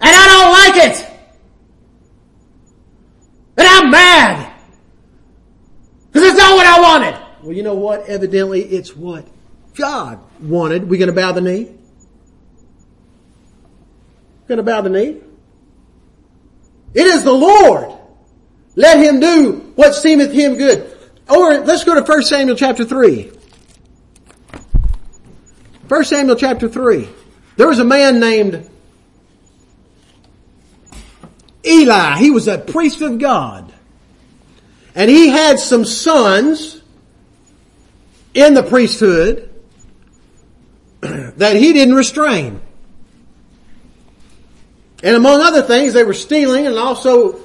[0.01, 1.11] And I don't like it.
[3.57, 4.53] And I'm mad.
[6.13, 7.23] Because it's not what I wanted.
[7.43, 8.09] Well, you know what?
[8.09, 9.27] Evidently it's what
[9.75, 10.89] God wanted.
[10.89, 11.73] We gonna bow the knee?
[14.49, 15.21] Gonna bow the knee?
[16.95, 17.97] It is the Lord
[18.77, 20.95] let him do what seemeth him good.
[21.29, 23.33] Or let's go to 1 Samuel chapter 3.
[25.89, 27.09] 1 Samuel chapter 3.
[27.57, 28.69] There was a man named
[31.65, 32.19] Eli.
[32.19, 33.73] He was a priest of God.
[34.95, 36.83] And he had some sons
[38.35, 39.49] in the priesthood
[41.01, 42.61] that he didn't restrain.
[45.03, 47.39] And among other things, they were stealing and also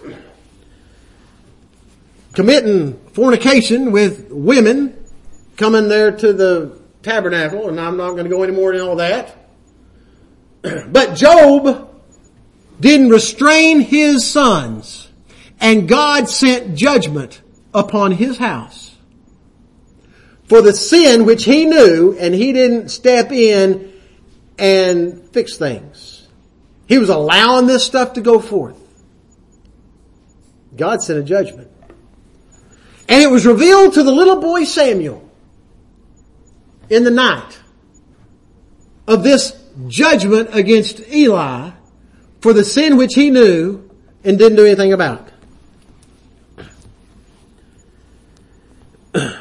[2.34, 4.98] committing fornication with women
[5.58, 8.96] coming there to the tabernacle, and I'm not going to go any more than all
[8.98, 9.36] that.
[10.92, 11.90] but Job
[12.80, 15.10] didn't restrain his sons,
[15.60, 17.42] and God sent judgment
[17.74, 18.96] upon his house
[20.46, 23.94] for the sin which he knew, and he didn't step in
[24.58, 26.28] and fix things.
[26.88, 28.78] He was allowing this stuff to go forth.
[30.76, 31.70] God sent a judgment.
[33.08, 35.31] And it was revealed to the little boy Samuel
[36.92, 37.60] in the night
[39.08, 41.72] of this judgment against Eli
[42.42, 43.90] for the sin which he knew
[44.26, 45.30] and didn't do anything about.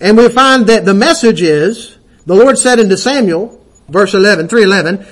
[0.00, 5.04] And we find that the message is, the Lord said unto Samuel, verse 11, 311,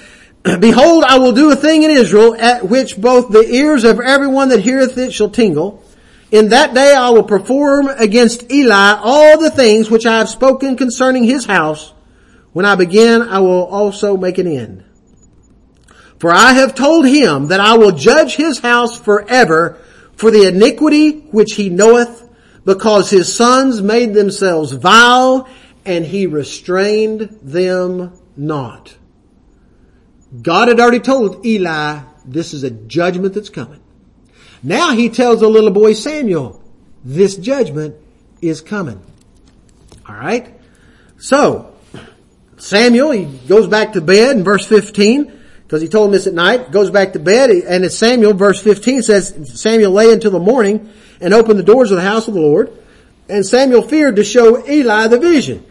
[0.61, 4.51] Behold, I will do a thing in Israel at which both the ears of everyone
[4.51, 5.83] that heareth it shall tingle.
[6.31, 10.77] In that day I will perform against Eli all the things which I have spoken
[10.77, 11.93] concerning his house.
[12.53, 14.85] When I begin, I will also make an end.
[16.19, 19.79] For I have told him that I will judge his house forever
[20.17, 22.25] for the iniquity which he knoweth,
[22.65, 25.49] because his sons made themselves vile,
[25.85, 28.97] and he restrained them not.
[30.43, 33.81] God had already told Eli, this is a judgment that's coming.
[34.67, 36.61] Now he tells the little boy Samuel,
[37.05, 37.95] this judgment
[38.43, 39.01] is coming.
[40.09, 40.59] Alright?
[41.19, 41.73] So,
[42.57, 46.35] Samuel, he goes back to bed in verse 15, because he told him this at
[46.35, 50.41] night, goes back to bed, and it's Samuel, verse 15 says, Samuel lay until the
[50.41, 52.77] morning and opened the doors of the house of the Lord,
[53.29, 55.65] and Samuel feared to show Eli the vision.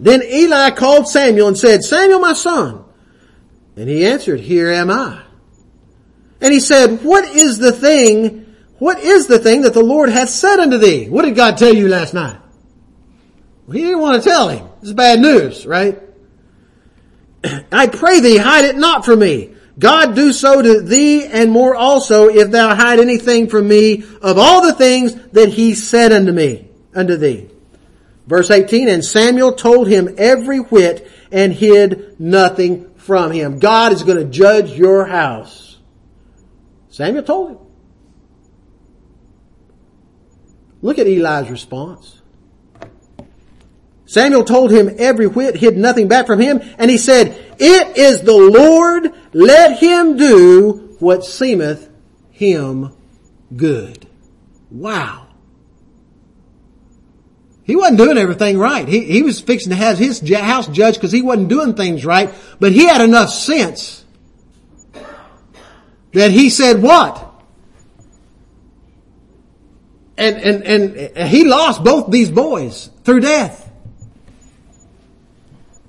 [0.00, 2.84] Then Eli called Samuel and said, Samuel my son.
[3.76, 5.20] And he answered, here am I.
[6.40, 10.28] And he said, what is the thing, what is the thing that the Lord hath
[10.28, 11.08] said unto thee?
[11.08, 12.38] What did God tell you last night?
[13.66, 14.68] Well, he didn't want to tell him.
[14.80, 16.00] This is bad news, right?
[17.72, 19.54] I pray thee, hide it not from me.
[19.78, 24.38] God do so to thee and more also if thou hide anything from me of
[24.38, 27.50] all the things that he said unto me, unto thee.
[28.26, 33.58] Verse 18, and Samuel told him every whit and hid nothing from him.
[33.58, 35.73] God is going to judge your house.
[36.94, 37.58] Samuel told him.
[40.80, 42.22] Look at Eli's response.
[44.06, 48.22] Samuel told him every whit, hid nothing back from him, and he said, It is
[48.22, 51.90] the Lord, let him do what seemeth
[52.30, 52.94] him
[53.56, 54.06] good.
[54.70, 55.26] Wow.
[57.64, 58.86] He wasn't doing everything right.
[58.86, 62.32] He, he was fixing to have his house judged because he wasn't doing things right,
[62.60, 64.03] but he had enough sense
[66.14, 67.32] that he said what?
[70.16, 73.70] And, and, and he lost both these boys through death.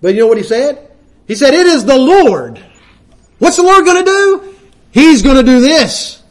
[0.02, 0.92] But you know what he said?
[1.28, 2.60] He said, it is the Lord.
[3.40, 4.56] What's the Lord gonna do?
[4.92, 6.24] He's gonna do this.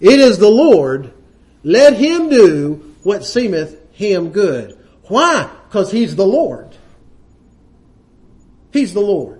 [0.00, 1.12] It is the Lord.
[1.62, 4.78] Let him do what seemeth him good.
[5.04, 5.48] Why?
[5.68, 6.74] Because he's the Lord.
[8.72, 9.39] He's the Lord.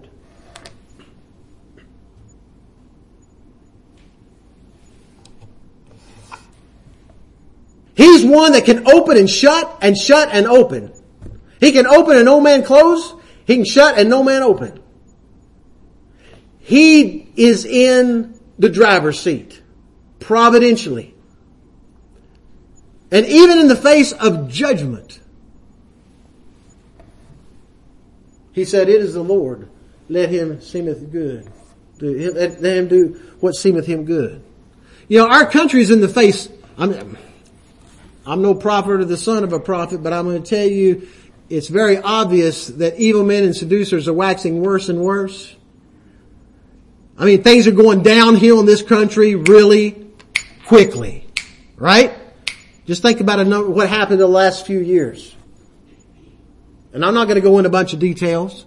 [8.00, 10.90] He's one that can open and shut and shut and open.
[11.60, 13.14] He can open and no man close.
[13.46, 14.82] He can shut and no man open.
[16.60, 19.60] He is in the driver's seat.
[20.18, 21.14] Providentially.
[23.10, 25.20] And even in the face of judgment.
[28.52, 29.68] He said, it is the Lord.
[30.08, 31.52] Let him seemeth good.
[32.00, 34.42] Let him do what seemeth him good.
[35.06, 36.48] You know, our country is in the face,
[36.78, 36.86] I
[38.26, 41.08] I'm no prophet or the son of a prophet, but I'm going to tell you
[41.48, 45.56] it's very obvious that evil men and seducers are waxing worse and worse.
[47.18, 50.06] I mean, things are going downhill in this country really
[50.66, 51.26] quickly,
[51.76, 52.12] right?
[52.86, 55.34] Just think about number, what happened in the last few years.
[56.92, 58.66] And I'm not going to go into a bunch of details.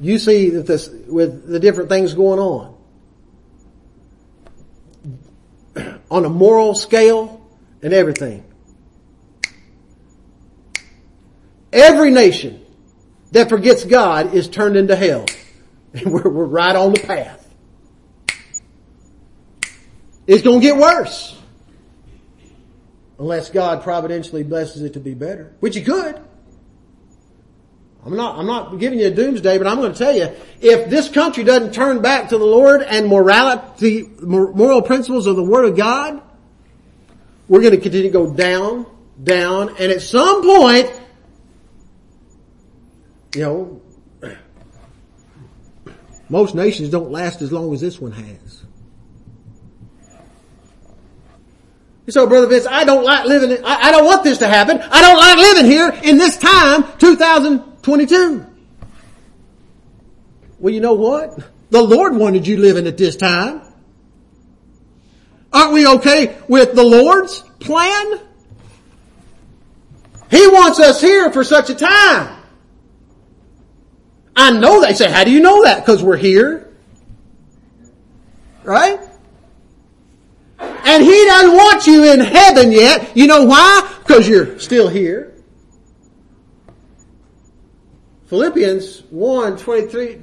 [0.00, 2.74] You see that this, with the different things going on.
[6.10, 7.37] On a moral scale,
[7.82, 8.44] and everything.
[11.72, 12.64] Every nation
[13.32, 15.26] that forgets God is turned into hell.
[15.94, 17.48] And we're, we're right on the path.
[20.26, 21.34] It's going to get worse.
[23.18, 25.54] Unless God providentially blesses it to be better.
[25.60, 26.20] Which he could.
[28.04, 30.28] I'm not, I'm not giving you a doomsday, but I'm going to tell you,
[30.60, 35.42] if this country doesn't turn back to the Lord and morality, moral principles of the
[35.42, 36.22] Word of God,
[37.48, 38.86] we're going to continue to go down,
[39.22, 40.90] down, and at some point,
[43.34, 43.82] you know,
[46.28, 48.64] most nations don't last as long as this one has.
[52.08, 54.78] So brother Vince, I don't like living, in, I, I don't want this to happen.
[54.80, 58.46] I don't like living here in this time, 2022.
[60.58, 61.38] Well, you know what?
[61.70, 63.62] The Lord wanted you living at this time.
[65.58, 68.20] Aren't we okay with the Lord's plan?
[70.30, 72.40] He wants us here for such a time.
[74.36, 75.84] I know they say, how do you know that?
[75.84, 76.72] Because we're here.
[78.62, 79.00] Right?
[80.60, 83.16] And He doesn't want you in heaven yet.
[83.16, 83.96] You know why?
[83.98, 85.42] Because you're still here.
[88.26, 90.18] Philippians 1, 23,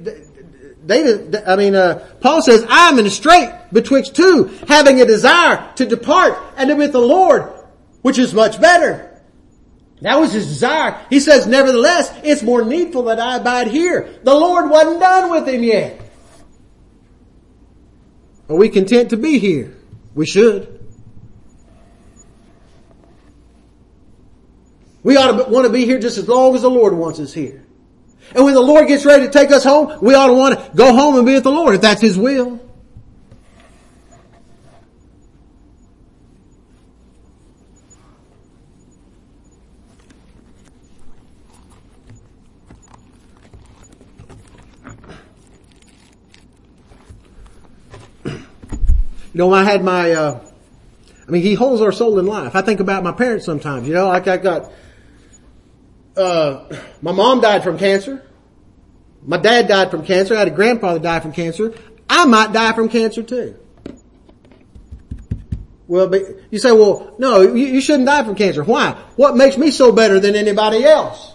[0.86, 5.04] David, I mean, uh, Paul says, I am in a strait betwixt two, having a
[5.04, 7.52] desire to depart and to be with the Lord,
[8.02, 9.20] which is much better.
[10.02, 11.04] That was his desire.
[11.10, 14.08] He says, nevertheless, it's more needful that I abide here.
[14.22, 16.00] The Lord wasn't done with him yet.
[18.48, 19.76] Are we content to be here?
[20.14, 20.72] We should.
[25.02, 27.32] We ought to want to be here just as long as the Lord wants us
[27.32, 27.65] here.
[28.34, 30.76] And when the Lord gets ready to take us home, we ought to want to
[30.76, 32.60] go home and be with the Lord if that's His will.
[49.32, 50.40] You know, I had my, uh,
[51.28, 52.56] I mean, he holds our soul in life.
[52.56, 54.72] I think about my parents sometimes, you know, like I got,
[56.16, 56.64] uh,
[57.02, 58.22] my mom died from cancer.
[59.24, 60.34] My dad died from cancer.
[60.34, 61.74] I had a grandfather die from cancer.
[62.08, 63.56] I might die from cancer too.
[65.88, 68.64] Well, but you say, well, no, you, you shouldn't die from cancer.
[68.64, 68.92] Why?
[69.16, 71.32] What makes me so better than anybody else?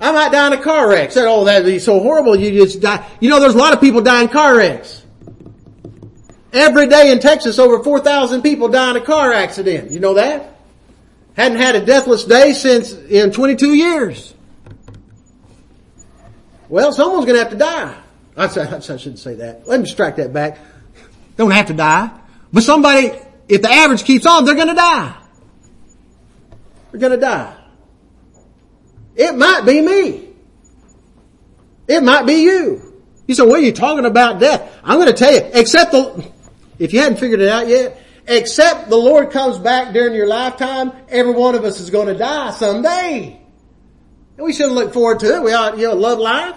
[0.00, 1.12] I might die in a car wreck.
[1.12, 2.36] Said, oh, that'd be so horrible.
[2.36, 3.06] You just die.
[3.20, 5.02] You know, there's a lot of people die in car wrecks.
[6.52, 9.90] Every day in Texas, over 4,000 people die in a car accident.
[9.90, 10.53] You know that?
[11.34, 14.34] Hadn't had a deathless day since in 22 years.
[16.68, 17.96] Well, someone's going to have to die.
[18.36, 19.66] I, I shouldn't say that.
[19.66, 20.58] Let me strike that back.
[21.36, 22.10] Don't have to die.
[22.52, 23.12] But somebody,
[23.48, 25.16] if the average keeps on, they're going to die.
[26.90, 27.56] They're going to die.
[29.16, 30.28] It might be me.
[31.88, 33.02] It might be you.
[33.26, 34.78] You say, what are you talking about death?
[34.84, 36.30] I'm going to tell you, except the,
[36.78, 40.92] if you hadn't figured it out yet, except the Lord comes back during your lifetime,
[41.08, 43.40] every one of us is going to die someday.
[44.36, 45.42] And we shouldn't look forward to it.
[45.42, 46.56] We ought, you know, love life.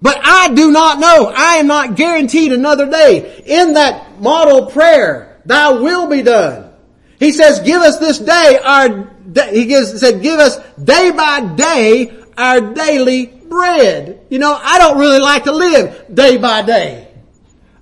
[0.00, 1.32] But I do not know.
[1.34, 3.42] I am not guaranteed another day.
[3.46, 6.72] In that model prayer, thy will be done.
[7.18, 9.10] He says, give us this day our
[9.50, 14.26] he gives, said, give us day by day our daily bread.
[14.30, 17.08] You know, I don't really like to live day by day.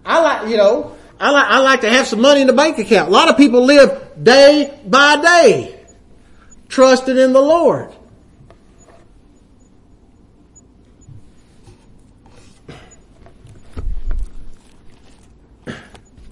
[0.04, 2.78] I like, you know, I like, I like to have some money in the bank
[2.78, 3.08] account.
[3.08, 5.80] A lot of people live day by day,
[6.68, 7.92] trusting in the Lord.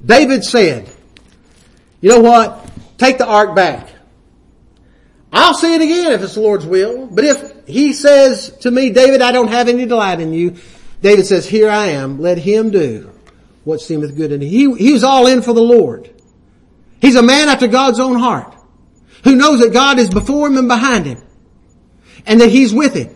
[0.04, 0.90] David said,
[2.02, 2.70] you know what?
[2.98, 3.88] Take the ark back.
[5.32, 7.06] I'll see it again if it's the Lord's will.
[7.06, 10.56] But if he says to me, David, I don't have any delight in you,
[11.00, 12.20] David says, here I am.
[12.20, 13.13] Let him do
[13.64, 14.32] what seemeth good.
[14.32, 16.10] And he, he was all in for the Lord.
[17.00, 18.54] He's a man after God's own heart
[19.24, 21.22] who knows that God is before him and behind him
[22.26, 23.14] and that he's with him.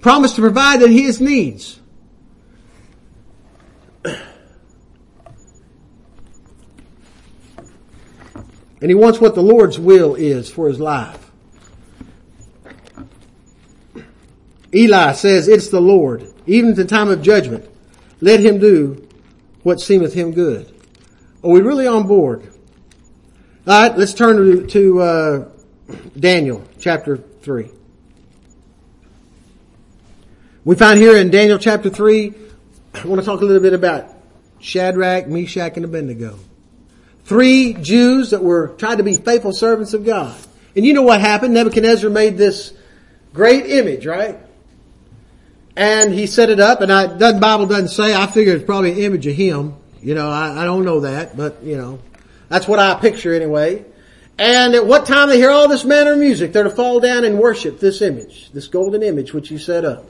[0.00, 1.80] Promised to provide that his needs.
[8.78, 11.30] And he wants what the Lord's will is for his life.
[14.74, 17.68] Eli says, it's the Lord, even at the time of judgment.
[18.20, 19.05] Let him do
[19.66, 20.72] what seemeth him good.
[21.42, 22.48] Are we really on board?
[23.66, 25.48] All right, let's turn to, to uh,
[26.16, 27.68] Daniel chapter 3.
[30.64, 32.32] We find here in Daniel chapter 3,
[32.94, 34.14] I want to talk a little bit about
[34.60, 36.38] Shadrach, Meshach, and Abednego.
[37.24, 40.38] Three Jews that were tried to be faithful servants of God.
[40.76, 41.54] And you know what happened?
[41.54, 42.72] Nebuchadnezzar made this
[43.34, 44.38] great image, right?
[45.76, 48.14] And he set it up, and I, the Bible doesn't say.
[48.14, 49.76] I figure it's probably an image of him.
[50.00, 51.98] You know, I, I don't know that, but you know,
[52.48, 53.84] that's what I picture anyway.
[54.38, 57.24] And at what time they hear all this manner of music, they're to fall down
[57.24, 60.04] and worship this image, this golden image which he set up.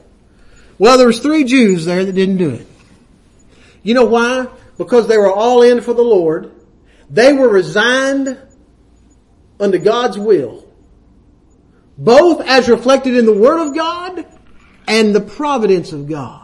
[0.77, 2.67] Well, there was three Jews there that didn't do it.
[3.83, 4.47] You know why?
[4.77, 6.51] Because they were all in for the Lord.
[7.09, 8.37] They were resigned
[9.59, 10.65] unto God's will.
[11.97, 14.25] both as reflected in the Word of God
[14.87, 16.43] and the providence of God.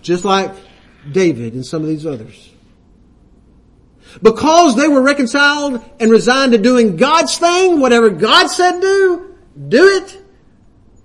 [0.00, 0.52] Just like
[1.10, 2.50] David and some of these others.
[4.20, 9.36] Because they were reconciled and resigned to doing God's thing, whatever God said do,
[9.68, 10.22] do it.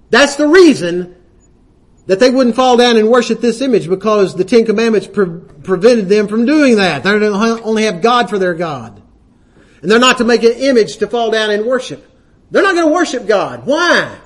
[0.10, 1.16] That's the reason
[2.08, 6.10] that they wouldn't fall down and worship this image because the Ten Commandments pre- prevented
[6.10, 7.04] them from doing that.
[7.04, 9.02] They only have God for their God.
[9.82, 12.06] And they're not to make an image to fall down and worship.
[12.50, 13.66] They're not going to worship God.
[13.66, 14.18] Why?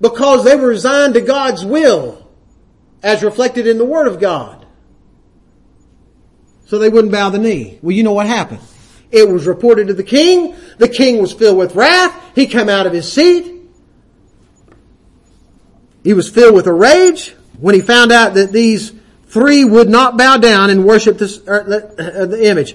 [0.00, 2.28] Because they were resigned to God's will
[3.02, 4.66] as reflected in the Word of God.
[6.66, 7.78] So they wouldn't bow the knee.
[7.82, 8.60] Well, you know what happened.
[9.10, 10.54] It was reported to the king.
[10.78, 12.14] The king was filled with wrath.
[12.34, 13.60] He came out of his seat.
[16.04, 18.92] He was filled with a rage when he found out that these
[19.26, 22.74] three would not bow down and worship this, the, uh, the image.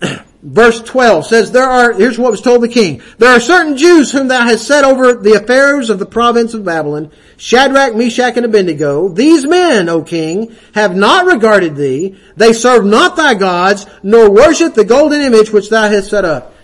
[0.42, 3.02] Verse 12 says, there are, here's what was told the king.
[3.18, 6.64] There are certain Jews whom thou hast set over the affairs of the province of
[6.64, 9.08] Babylon, Shadrach, Meshach, and Abednego.
[9.08, 12.16] These men, O king, have not regarded thee.
[12.36, 16.54] They serve not thy gods, nor worship the golden image which thou hast set up.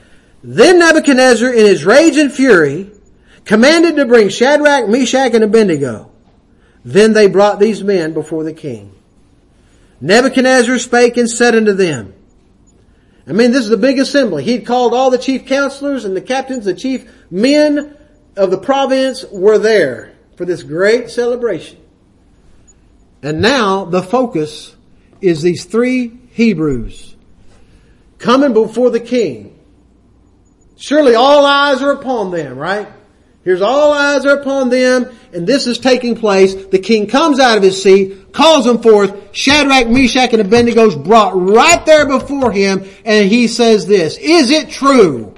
[0.45, 2.91] Then Nebuchadnezzar, in his rage and fury,
[3.45, 6.11] commanded to bring Shadrach, Meshach, and Abednego.
[6.85, 8.95] Then they brought these men before the king.
[10.01, 12.14] Nebuchadnezzar spake and said unto them,
[13.27, 14.43] I mean, this is a big assembly.
[14.45, 17.97] He'd called all the chief counselors and the captains, the chief men
[18.37, 21.79] of the province were there for this great celebration.
[23.23, 24.75] And now the focus
[25.20, 27.14] is these three Hebrews
[28.18, 29.59] coming before the king.
[30.77, 32.89] Surely all eyes are upon them, right?
[33.45, 36.55] Here's all eyes are upon them, and this is taking place.
[36.66, 39.35] The king comes out of his seat, calls them forth.
[39.35, 44.51] Shadrach, Meshach, and Abednego is brought right there before him, and he says this, Is
[44.51, 45.35] it true?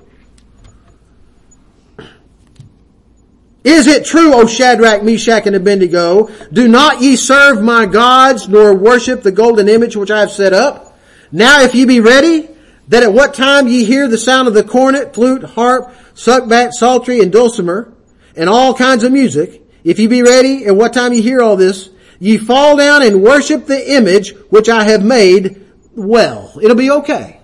[3.64, 6.28] Is it true, O Shadrach, Meshach, and Abednego?
[6.52, 10.52] Do not ye serve my gods, nor worship the golden image which I have set
[10.52, 10.98] up?
[11.32, 12.48] Now if ye be ready,
[12.88, 17.20] that at what time ye hear the sound of the cornet, flute, harp, sackbut, psaltery,
[17.20, 17.94] and dulcimer,
[18.36, 19.63] and all kinds of music.
[19.84, 23.22] If you be ready, at what time you hear all this, ye fall down and
[23.22, 25.62] worship the image which I have made
[25.94, 26.58] well.
[26.60, 27.40] It'll be okay.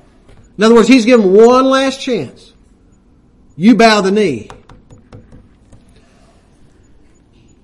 [0.57, 2.53] In other words, he's given one last chance.
[3.57, 4.49] You bow the knee.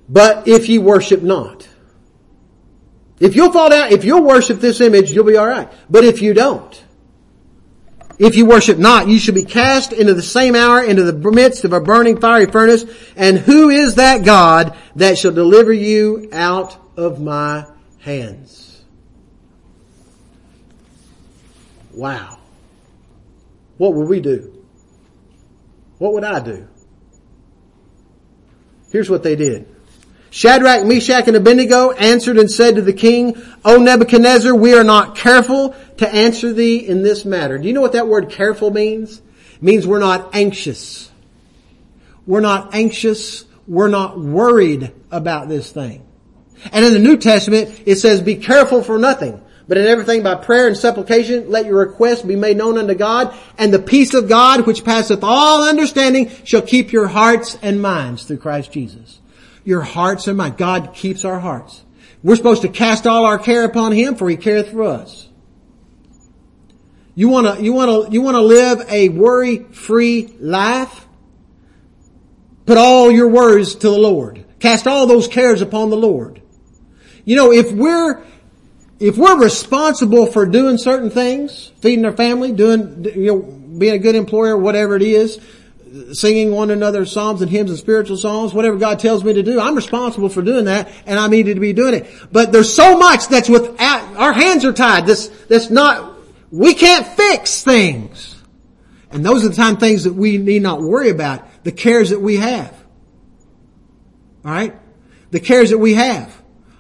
[0.08, 1.66] But if ye worship not,
[3.18, 5.72] if you'll fall down, if you'll worship this image, you'll be alright.
[5.88, 6.84] But if you don't,
[8.18, 11.64] if you worship not, you shall be cast into the same hour into the midst
[11.64, 12.84] of a burning fiery furnace.
[13.14, 17.66] And who is that God that shall deliver you out of my
[17.98, 18.82] hands?
[21.92, 22.38] Wow.
[23.76, 24.64] What would we do?
[25.98, 26.68] What would I do?
[28.90, 29.75] Here's what they did.
[30.36, 35.16] Shadrach, Meshach, and Abednego answered and said to the king, O Nebuchadnezzar, we are not
[35.16, 37.56] careful to answer thee in this matter.
[37.56, 39.22] Do you know what that word careful means?
[39.54, 41.10] It means we're not anxious.
[42.26, 43.46] We're not anxious.
[43.66, 46.06] We're not worried about this thing.
[46.70, 49.40] And in the New Testament, it says, be careful for nothing.
[49.66, 53.34] But in everything by prayer and supplication, let your requests be made known unto God,
[53.56, 58.24] and the peace of God, which passeth all understanding, shall keep your hearts and minds
[58.24, 59.20] through Christ Jesus
[59.66, 60.56] your hearts and mind.
[60.56, 61.84] God keeps our hearts.
[62.22, 65.28] We're supposed to cast all our care upon Him for He careth for us.
[67.14, 71.06] You wanna, you wanna, you wanna live a worry-free life?
[72.64, 74.44] Put all your worries to the Lord.
[74.60, 76.40] Cast all those cares upon the Lord.
[77.24, 78.22] You know, if we're,
[79.00, 83.98] if we're responsible for doing certain things, feeding our family, doing, you know, being a
[83.98, 85.40] good employer, whatever it is,
[86.12, 89.60] singing one another psalms and hymns and spiritual songs, whatever God tells me to do.
[89.60, 92.06] I'm responsible for doing that and I needed to be doing it.
[92.32, 95.06] But there's so much that's without, our hands are tied.
[95.06, 96.18] This, that's not,
[96.50, 98.34] we can't fix things.
[99.10, 101.64] And those are the time things that we need not worry about.
[101.64, 102.74] The cares that we have.
[104.44, 104.74] Alright?
[105.30, 106.34] The cares that we have.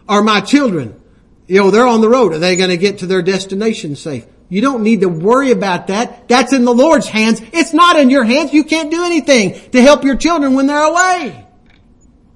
[0.08, 1.00] Are my children,
[1.46, 2.32] you know, they're on the road.
[2.32, 4.26] Are they going to get to their destination safe?
[4.48, 6.28] You don't need to worry about that.
[6.28, 7.42] That's in the Lord's hands.
[7.52, 8.52] It's not in your hands.
[8.52, 11.46] You can't do anything to help your children when they're away.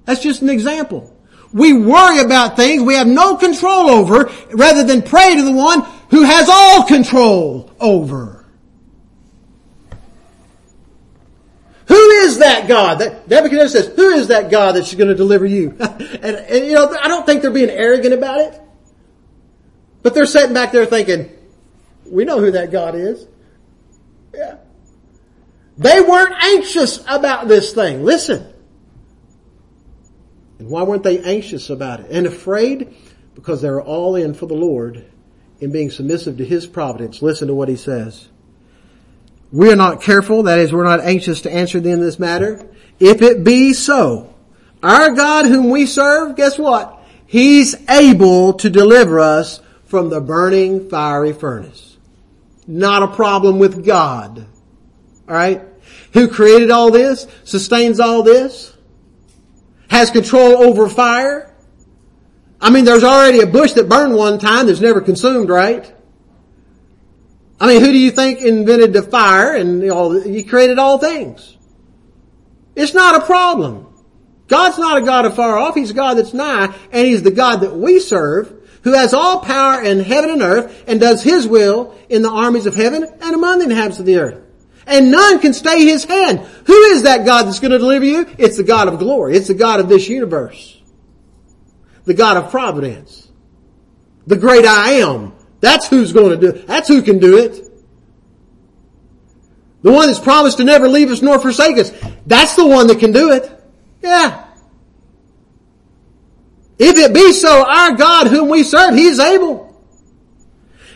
[0.05, 1.15] That's just an example.
[1.53, 5.81] We worry about things we have no control over rather than pray to the one
[6.09, 8.45] who has all control over.
[11.87, 12.99] Who is that God?
[12.99, 15.75] That Nebuchadnezzar says, who is that God that's going to deliver you?
[15.79, 18.61] and, and, you know, I don't think they're being arrogant about it.
[20.01, 21.29] But they're sitting back there thinking,
[22.11, 23.27] we know who that God is.
[24.33, 24.57] Yeah.
[25.77, 28.03] They weren't anxious about this thing.
[28.03, 28.51] Listen,
[30.59, 32.11] And Why weren't they anxious about it?
[32.11, 32.95] And afraid?
[33.33, 35.05] Because they were all in for the Lord
[35.59, 37.23] in being submissive to His providence.
[37.23, 38.29] Listen to what He says.
[39.51, 42.69] We are not careful, that is, we're not anxious to answer them in this matter.
[42.99, 44.33] If it be so,
[44.83, 47.03] our God whom we serve, guess what?
[47.25, 51.90] He's able to deliver us from the burning fiery furnace.
[52.71, 54.47] Not a problem with God.
[55.27, 55.61] Alright?
[56.13, 58.73] Who created all this, sustains all this,
[59.89, 61.53] has control over fire.
[62.61, 65.93] I mean, there's already a bush that burned one time that's never consumed, right?
[67.59, 71.57] I mean, who do you think invented the fire and all, he created all things?
[72.73, 73.93] It's not a problem.
[74.47, 75.75] God's not a God of far off.
[75.75, 79.39] He's a God that's nigh, and He's the God that we serve, who has all
[79.39, 83.35] power in heaven and earth, and does His will in the armies of heaven and
[83.35, 84.43] among the inhabitants of the earth.
[84.87, 86.39] And none can stay His hand.
[86.65, 88.27] Who is that God that's going to deliver you?
[88.37, 89.35] It's the God of glory.
[89.35, 90.81] It's the God of this universe.
[92.05, 93.29] The God of providence.
[94.25, 95.33] The great I am.
[95.59, 96.67] That's who's going to do it.
[96.67, 97.67] That's who can do it.
[99.83, 101.91] The one that's promised to never leave us nor forsake us.
[102.25, 103.49] That's the one that can do it.
[104.01, 104.47] Yeah.
[106.83, 109.79] If it be so, our God whom we serve, He's able.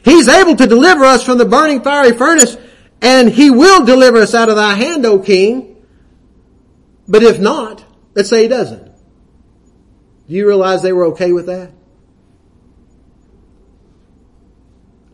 [0.04, 2.58] He's able to deliver us from the burning fiery furnace,
[3.04, 5.86] and He will deliver us out of thy hand, O King.
[7.08, 8.84] But if not, let's say He doesn't.
[10.28, 11.72] Do you realize they were okay with that?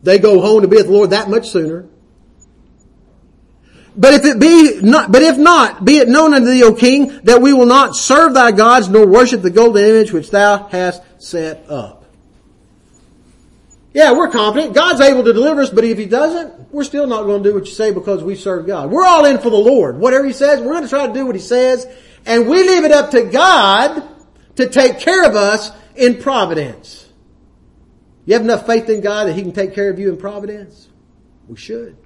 [0.02, 1.86] They go home to be with the Lord that much sooner.
[3.96, 7.20] But if it be not, but if not, be it known unto thee, O king,
[7.24, 11.02] that we will not serve thy gods nor worship the golden image which thou hast
[11.18, 12.02] set up.
[13.92, 14.74] Yeah, we're confident.
[14.74, 17.54] God's able to deliver us, but if he doesn't, we're still not going to do
[17.54, 18.90] what you say because we serve God.
[18.90, 19.98] We're all in for the Lord.
[19.98, 21.86] Whatever he says, we're going to try to do what he says,
[22.24, 24.08] and we leave it up to God
[24.56, 27.06] to take care of us in providence.
[28.24, 30.88] You have enough faith in God that he can take care of you in providence?
[31.48, 31.96] We should.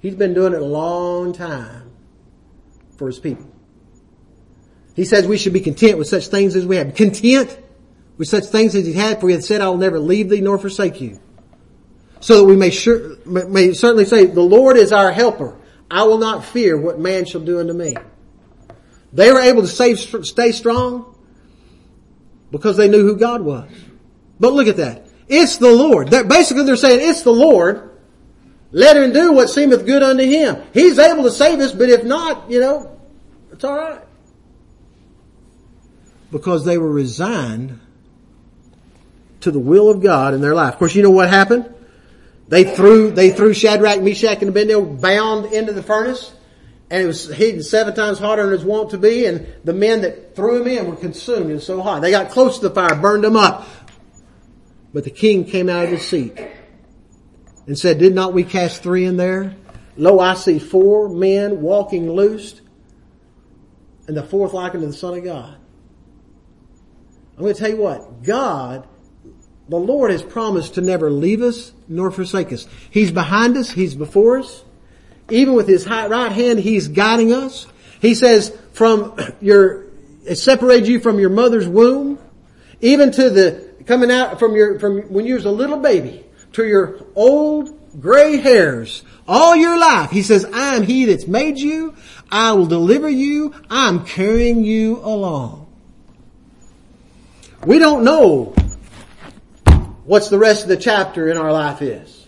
[0.00, 1.90] He's been doing it a long time
[2.96, 3.50] for his people.
[4.94, 6.94] He says we should be content with such things as we have.
[6.94, 7.58] Content
[8.16, 10.40] with such things as he had, for he had said, I will never leave thee
[10.40, 11.20] nor forsake you.
[12.20, 15.56] So that we may sure, may certainly say, the Lord is our helper.
[15.90, 17.96] I will not fear what man shall do unto me.
[19.12, 21.16] They were able to save, stay strong
[22.50, 23.70] because they knew who God was.
[24.38, 25.08] But look at that.
[25.28, 26.08] It's the Lord.
[26.08, 27.89] That basically they're saying it's the Lord
[28.72, 30.62] let him do what seemeth good unto him.
[30.72, 32.98] He's able to save us, but if not, you know,
[33.52, 34.02] it's alright.
[36.30, 37.80] Because they were resigned
[39.40, 40.74] to the will of God in their life.
[40.74, 41.74] Of course, you know what happened?
[42.48, 46.32] They threw, they threw Shadrach, Meshach, and Abednego bound into the furnace.
[46.90, 49.26] And it was heating seven times hotter than it was wont to be.
[49.26, 51.50] And the men that threw him in were consumed.
[51.50, 52.02] It so hot.
[52.02, 53.66] They got close to the fire, burned them up.
[54.92, 56.36] But the king came out of his seat
[57.66, 59.54] and said, did not we cast three in there?
[59.96, 62.60] Lo, I see four men walking loosed
[64.08, 65.56] and the fourth like unto the Son of God.
[67.36, 68.86] I'm going to tell you what, God,
[69.68, 72.66] the Lord has promised to never leave us nor forsake us.
[72.90, 73.70] He's behind us.
[73.70, 74.64] He's before us.
[75.30, 77.66] Even with His right hand, He's guiding us.
[78.00, 79.86] He says, from your,
[80.24, 82.18] it separated you from your mother's womb,
[82.80, 86.64] even to the, coming out from your, from when you was a little baby to
[86.64, 90.10] your old gray hairs all your life.
[90.10, 91.94] He says, I am he that's made you.
[92.30, 93.54] I will deliver you.
[93.70, 95.66] I'm carrying you along.
[97.64, 98.54] We don't know
[100.04, 102.26] what's the rest of the chapter in our life is,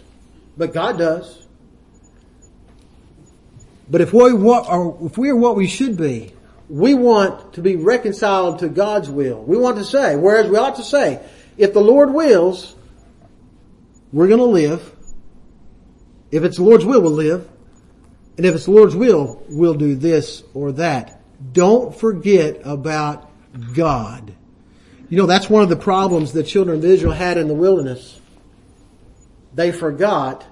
[0.57, 1.47] but God does.
[3.91, 6.33] But if we if we are what we should be,
[6.69, 9.43] we want to be reconciled to God's will.
[9.43, 11.21] We want to say, whereas we ought to say,
[11.59, 12.75] if the Lord wills,
[14.13, 14.95] we're going to live.
[16.31, 17.49] If it's the Lord's will, we'll live.
[18.37, 21.21] And if it's the Lord's will, we'll do this or that.
[21.53, 23.31] Don't forget about
[23.75, 24.35] God.
[25.09, 28.21] You know, that's one of the problems the children of Israel had in the wilderness.
[29.55, 30.47] They forgot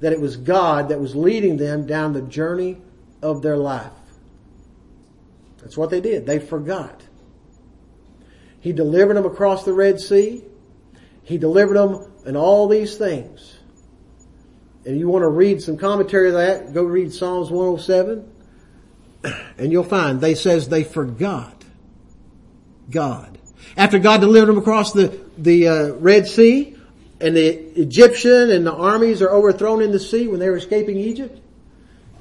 [0.00, 2.78] that it was God that was leading them down the journey
[3.22, 3.92] of their life.
[5.62, 6.26] That's what they did.
[6.26, 7.02] They forgot.
[8.60, 10.44] He delivered them across the Red Sea.
[11.22, 13.56] He delivered them and all these things.
[14.84, 18.32] And you want to read some commentary of that, go read Psalms 107.
[19.58, 21.64] And you'll find they says they forgot
[22.90, 23.38] God.
[23.76, 26.76] After God delivered them across the, the uh, Red Sea
[27.20, 27.48] and the
[27.80, 31.40] Egyptian and the armies are overthrown in the sea when they were escaping Egypt.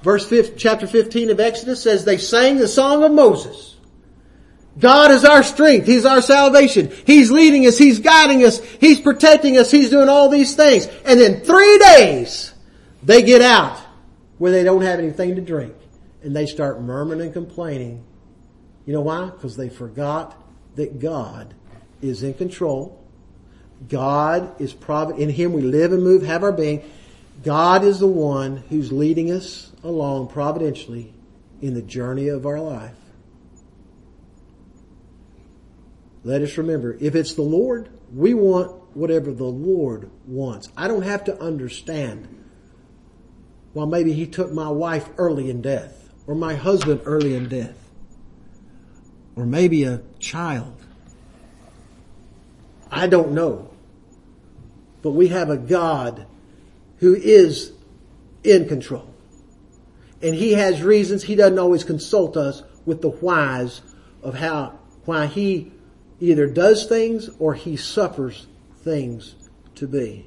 [0.01, 3.74] Verse 5, chapter 15 of Exodus says they sang the song of Moses
[4.77, 5.87] God is our strength.
[5.87, 6.91] He's our salvation.
[7.05, 7.77] He's leading us.
[7.77, 8.59] He's guiding us.
[8.59, 9.71] He's protecting us.
[9.71, 10.87] He's doing all these things.
[11.05, 12.53] And then three days,
[13.01, 13.79] they get out
[14.37, 15.73] where they don't have anything to drink.
[16.23, 18.03] And they start murmuring and complaining.
[18.85, 19.25] You know why?
[19.27, 20.35] Because they forgot
[20.75, 21.53] that God
[22.01, 23.01] is in control.
[23.87, 25.23] God is provident.
[25.23, 26.83] In Him we live and move, have our being.
[27.43, 31.13] God is the one who's leading us along providentially
[31.61, 32.95] in the journey of our life.
[36.25, 40.69] Let us remember, if it's the Lord, we want whatever the Lord wants.
[40.75, 42.27] I don't have to understand.
[43.75, 47.77] Well, maybe He took my wife early in death, or my husband early in death,
[49.35, 50.73] or maybe a child.
[52.91, 53.69] I don't know.
[55.03, 56.25] But we have a God
[56.97, 57.71] who is
[58.43, 59.13] in control.
[60.23, 61.21] And He has reasons.
[61.21, 63.83] He doesn't always consult us with the whys
[64.23, 65.27] of how, why
[66.25, 68.47] He either does things or he suffers
[68.79, 69.35] things
[69.75, 70.25] to be.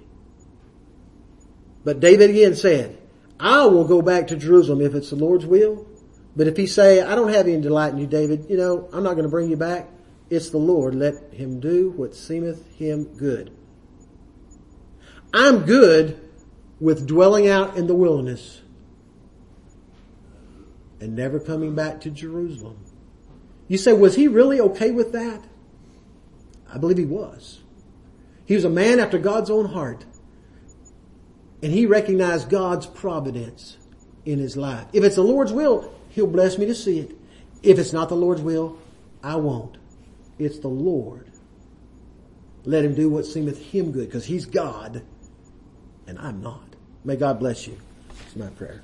[1.83, 2.97] But David again said,
[3.41, 5.89] I will go back to Jerusalem if it's the Lord's will.
[6.37, 9.03] But if he say, I don't have any delight in you, David, you know, I'm
[9.03, 9.89] not going to bring you back.
[10.31, 10.95] It's the Lord.
[10.95, 13.51] Let him do what seemeth him good.
[15.35, 16.21] I'm good
[16.79, 18.61] with dwelling out in the wilderness
[21.01, 22.85] and never coming back to Jerusalem.
[23.67, 25.48] You say, was he really okay with that?
[26.73, 27.61] I believe he was.
[28.45, 30.05] He was a man after God's own heart.
[31.63, 33.77] And he recognized God's providence
[34.25, 34.87] in his life.
[34.93, 37.17] If it's the Lord's will, he'll bless me to see it.
[37.63, 38.79] If it's not the Lord's will,
[39.23, 39.77] I won't.
[40.39, 41.31] It's the Lord.
[42.65, 45.03] Let him do what seemeth him good because he's God
[46.07, 46.65] and I'm not.
[47.05, 47.79] May God bless you.
[48.27, 48.83] It's my prayer.